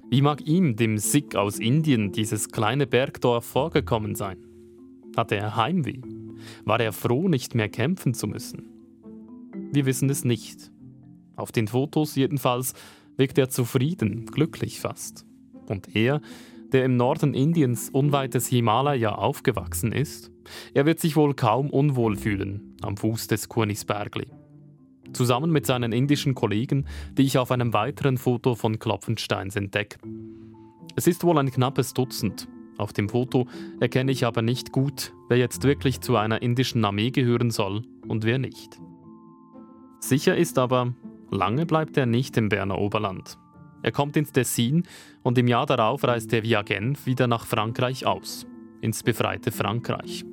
Wie 0.09 0.22
mag 0.22 0.46
ihm, 0.46 0.76
dem 0.76 0.98
Sikh 0.98 1.37
aus 1.37 1.59
Indien, 1.59 2.12
dieses 2.12 2.48
kleine 2.48 2.87
Bergdorf 2.87 3.44
vorgekommen 3.44 4.14
sein? 4.14 4.38
Hatte 5.16 5.37
er 5.37 5.57
Heimweh? 5.57 6.00
War 6.64 6.81
er 6.81 6.92
froh, 6.92 7.28
nicht 7.28 7.54
mehr 7.54 7.68
kämpfen 7.68 8.14
zu 8.14 8.26
müssen? 8.26 8.70
Wir 9.72 9.85
wissen 9.85 10.09
es 10.09 10.24
nicht. 10.24 10.70
Auf 11.37 11.52
den 11.52 11.68
Fotos 11.68 12.14
jedenfalls 12.14 12.74
wirkt 13.16 13.37
er 13.38 13.48
zufrieden, 13.48 14.26
glücklich 14.26 14.81
fast. 14.81 15.26
Und 15.66 15.94
er, 15.94 16.20
der 16.72 16.85
im 16.85 16.96
Norden 16.96 17.35
Indiens 17.35 17.90
unweit 17.90 18.35
des 18.35 18.46
Himalaya 18.46 19.14
aufgewachsen 19.14 19.92
ist, 19.92 20.31
er 20.74 20.87
wird 20.87 21.00
sich 21.00 21.16
wohl 21.16 21.35
kaum 21.35 21.70
unwohl 21.70 22.16
fühlen 22.16 22.76
am 22.83 22.96
Fuß 22.96 23.26
des 23.26 23.48
Kurnisbergli. 23.48 24.26
Zusammen 25.12 25.50
mit 25.50 25.66
seinen 25.66 25.92
indischen 25.92 26.35
Kollegen, 26.35 26.87
die 27.12 27.22
ich 27.22 27.38
auf 27.38 27.50
einem 27.50 27.72
weiteren 27.72 28.18
Foto 28.18 28.54
von 28.54 28.78
Klopfensteins 28.78 29.57
entdecke. 29.57 29.98
Es 30.96 31.07
ist 31.07 31.24
wohl 31.24 31.38
ein 31.38 31.50
knappes 31.50 31.94
Dutzend. 31.94 32.48
Auf 32.76 32.92
dem 32.92 33.09
Foto 33.09 33.48
erkenne 33.81 34.12
ich 34.12 34.24
aber 34.24 34.42
nicht 34.42 34.72
gut, 34.72 35.12
wer 35.28 35.38
jetzt 35.38 35.64
wirklich 35.64 36.00
zu 36.00 36.16
einer 36.16 36.42
indischen 36.42 36.85
Armee 36.85 37.11
gehören 37.11 37.50
soll 37.50 37.83
und 38.07 38.24
wer 38.24 38.38
nicht. 38.38 38.78
Sicher 40.00 40.37
ist 40.37 40.59
aber, 40.59 40.94
lange 41.31 41.66
bleibt 41.66 41.96
er 41.96 42.07
nicht 42.07 42.37
im 42.37 42.48
Berner 42.48 42.78
Oberland. 42.78 43.38
Er 43.82 43.92
kommt 43.92 44.16
ins 44.16 44.32
Tessin 44.32 44.84
und 45.22 45.38
im 45.38 45.48
Jahr 45.48 45.66
darauf 45.66 46.04
reist 46.04 46.32
er 46.32 46.42
via 46.42 46.62
Genf 46.62 47.06
wieder 47.06 47.26
nach 47.26 47.46
Frankreich 47.46 48.06
aus, 48.06 48.46
ins 48.80 49.02
befreite 49.02 49.52
Frankreich. 49.52 50.24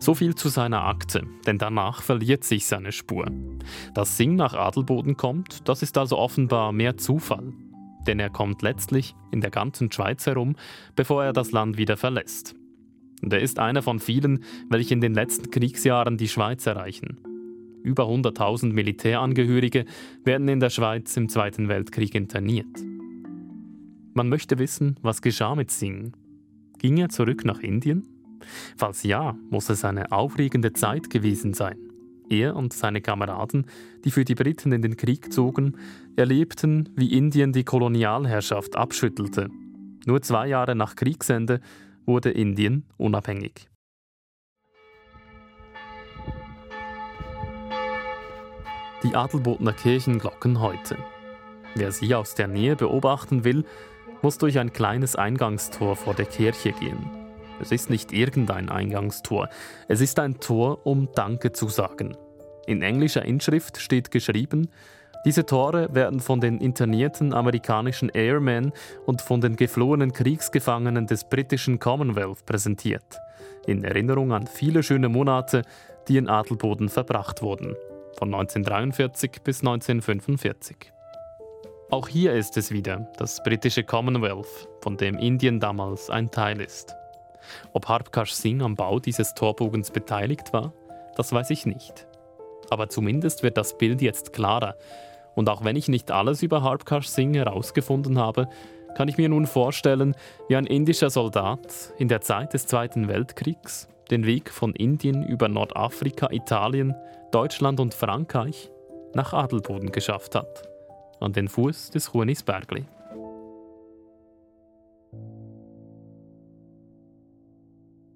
So 0.00 0.14
viel 0.14 0.34
zu 0.34 0.48
seiner 0.48 0.84
Akte, 0.84 1.22
denn 1.46 1.58
danach 1.58 2.02
verliert 2.02 2.44
sich 2.44 2.66
seine 2.66 2.92
Spur. 2.92 3.26
Dass 3.94 4.16
Singh 4.16 4.36
nach 4.36 4.54
Adelboden 4.54 5.16
kommt, 5.16 5.68
das 5.68 5.82
ist 5.82 5.98
also 5.98 6.18
offenbar 6.18 6.72
mehr 6.72 6.96
Zufall. 6.96 7.52
Denn 8.06 8.18
er 8.18 8.30
kommt 8.30 8.62
letztlich 8.62 9.14
in 9.30 9.40
der 9.40 9.50
ganzen 9.50 9.92
Schweiz 9.92 10.26
herum, 10.26 10.56
bevor 10.96 11.24
er 11.24 11.32
das 11.32 11.52
Land 11.52 11.76
wieder 11.76 11.96
verlässt. 11.96 12.54
Und 13.22 13.32
er 13.32 13.40
ist 13.40 13.58
einer 13.58 13.82
von 13.82 13.98
vielen, 13.98 14.44
welche 14.68 14.94
in 14.94 15.00
den 15.00 15.14
letzten 15.14 15.50
Kriegsjahren 15.50 16.16
die 16.16 16.28
Schweiz 16.28 16.66
erreichen. 16.66 17.20
Über 17.88 18.04
100.000 18.04 18.74
Militärangehörige 18.74 19.86
werden 20.22 20.46
in 20.46 20.60
der 20.60 20.68
Schweiz 20.68 21.16
im 21.16 21.30
Zweiten 21.30 21.68
Weltkrieg 21.68 22.14
interniert. 22.14 22.66
Man 24.12 24.28
möchte 24.28 24.58
wissen, 24.58 24.96
was 25.00 25.22
geschah 25.22 25.54
mit 25.54 25.70
Singh. 25.70 26.12
Ging 26.76 26.98
er 26.98 27.08
zurück 27.08 27.46
nach 27.46 27.60
Indien? 27.60 28.06
Falls 28.76 29.04
ja, 29.04 29.38
muss 29.48 29.70
es 29.70 29.86
eine 29.86 30.12
aufregende 30.12 30.74
Zeit 30.74 31.08
gewesen 31.08 31.54
sein. 31.54 31.78
Er 32.28 32.56
und 32.56 32.74
seine 32.74 33.00
Kameraden, 33.00 33.64
die 34.04 34.10
für 34.10 34.26
die 34.26 34.34
Briten 34.34 34.70
in 34.72 34.82
den 34.82 34.98
Krieg 34.98 35.32
zogen, 35.32 35.78
erlebten, 36.14 36.90
wie 36.94 37.16
Indien 37.16 37.54
die 37.54 37.64
Kolonialherrschaft 37.64 38.76
abschüttelte. 38.76 39.48
Nur 40.04 40.20
zwei 40.20 40.46
Jahre 40.48 40.74
nach 40.74 40.94
Kriegsende 40.94 41.62
wurde 42.04 42.32
Indien 42.32 42.84
unabhängig. 42.98 43.70
Die 49.04 49.14
Adelbodner 49.14 49.72
Kirchenglocken 49.72 50.58
heute. 50.58 50.96
Wer 51.76 51.92
sie 51.92 52.16
aus 52.16 52.34
der 52.34 52.48
Nähe 52.48 52.74
beobachten 52.74 53.44
will, 53.44 53.64
muss 54.22 54.38
durch 54.38 54.58
ein 54.58 54.72
kleines 54.72 55.14
Eingangstor 55.14 55.94
vor 55.94 56.14
der 56.14 56.26
Kirche 56.26 56.72
gehen. 56.72 57.08
Es 57.60 57.70
ist 57.70 57.90
nicht 57.90 58.12
irgendein 58.12 58.68
Eingangstor, 58.68 59.50
es 59.86 60.00
ist 60.00 60.18
ein 60.18 60.40
Tor, 60.40 60.84
um 60.84 61.10
Danke 61.14 61.52
zu 61.52 61.68
sagen. 61.68 62.16
In 62.66 62.82
englischer 62.82 63.24
Inschrift 63.24 63.78
steht 63.78 64.10
geschrieben, 64.10 64.68
diese 65.24 65.46
Tore 65.46 65.94
werden 65.94 66.18
von 66.18 66.40
den 66.40 66.58
internierten 66.58 67.32
amerikanischen 67.32 68.08
Airmen 68.08 68.72
und 69.06 69.22
von 69.22 69.40
den 69.40 69.54
geflohenen 69.54 70.12
Kriegsgefangenen 70.12 71.06
des 71.06 71.28
britischen 71.28 71.78
Commonwealth 71.78 72.44
präsentiert, 72.46 73.20
in 73.64 73.84
Erinnerung 73.84 74.32
an 74.32 74.48
viele 74.48 74.82
schöne 74.82 75.08
Monate, 75.08 75.62
die 76.08 76.16
in 76.16 76.28
Adelboden 76.28 76.88
verbracht 76.88 77.42
wurden, 77.42 77.76
von 78.18 78.34
1943 78.34 79.42
bis 79.44 79.60
1945. 79.60 80.76
Auch 81.90 82.08
hier 82.08 82.34
ist 82.34 82.56
es 82.56 82.72
wieder 82.72 83.10
das 83.16 83.42
britische 83.44 83.84
Commonwealth, 83.84 84.68
von 84.80 84.96
dem 84.96 85.16
Indien 85.16 85.60
damals 85.60 86.10
ein 86.10 86.30
Teil 86.30 86.60
ist. 86.60 86.94
Ob 87.72 87.88
Harbkash 87.88 88.32
Singh 88.32 88.64
am 88.64 88.74
Bau 88.74 88.98
dieses 88.98 89.34
Torbogens 89.34 89.90
beteiligt 89.92 90.52
war, 90.52 90.72
das 91.16 91.32
weiß 91.32 91.50
ich 91.50 91.64
nicht. 91.64 92.06
Aber 92.70 92.88
zumindest 92.88 93.42
wird 93.42 93.56
das 93.56 93.78
Bild 93.78 94.02
jetzt 94.02 94.32
klarer. 94.32 94.74
Und 95.34 95.48
auch 95.48 95.64
wenn 95.64 95.76
ich 95.76 95.88
nicht 95.88 96.10
alles 96.10 96.42
über 96.42 96.62
Harbkash 96.62 97.06
Singh 97.06 97.38
herausgefunden 97.38 98.18
habe, 98.18 98.48
kann 98.96 99.08
ich 99.08 99.16
mir 99.16 99.28
nun 99.28 99.46
vorstellen, 99.46 100.16
wie 100.48 100.56
ein 100.56 100.66
indischer 100.66 101.08
Soldat 101.08 101.94
in 101.98 102.08
der 102.08 102.20
Zeit 102.20 102.52
des 102.52 102.66
Zweiten 102.66 103.06
Weltkriegs 103.06 103.88
den 104.10 104.26
Weg 104.26 104.50
von 104.50 104.74
Indien 104.74 105.26
über 105.26 105.48
Nordafrika, 105.48 106.30
Italien, 106.30 106.94
Deutschland 107.30 107.80
und 107.80 107.94
Frankreich 107.94 108.70
nach 109.14 109.32
Adelboden 109.32 109.92
geschafft 109.92 110.34
hat, 110.34 110.68
an 111.20 111.32
den 111.32 111.48
Fuß 111.48 111.90
des 111.90 112.12
Huanisbergli. 112.12 112.84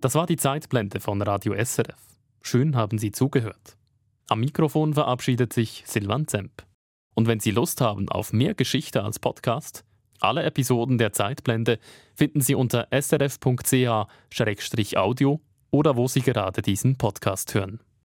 Das 0.00 0.14
war 0.14 0.26
die 0.26 0.36
Zeitblende 0.36 0.98
von 1.00 1.22
Radio 1.22 1.54
SRF. 1.54 2.16
Schön 2.42 2.74
haben 2.74 2.98
Sie 2.98 3.12
zugehört. 3.12 3.76
Am 4.28 4.40
Mikrofon 4.40 4.94
verabschiedet 4.94 5.52
sich 5.52 5.84
Silvan 5.86 6.26
Zemp. 6.26 6.64
Und 7.14 7.28
wenn 7.28 7.38
Sie 7.38 7.50
Lust 7.50 7.80
haben 7.80 8.08
auf 8.08 8.32
mehr 8.32 8.54
Geschichte 8.54 9.04
als 9.04 9.18
Podcast, 9.18 9.84
alle 10.18 10.42
Episoden 10.44 10.98
der 10.98 11.12
Zeitblende 11.12 11.78
finden 12.14 12.40
Sie 12.40 12.54
unter 12.54 12.88
srf.ch-audio 12.90 14.00
oder 15.72 15.96
wo 15.96 16.06
Sie 16.06 16.20
gerade 16.20 16.62
diesen 16.62 16.96
Podcast 16.96 17.54
hören. 17.54 17.80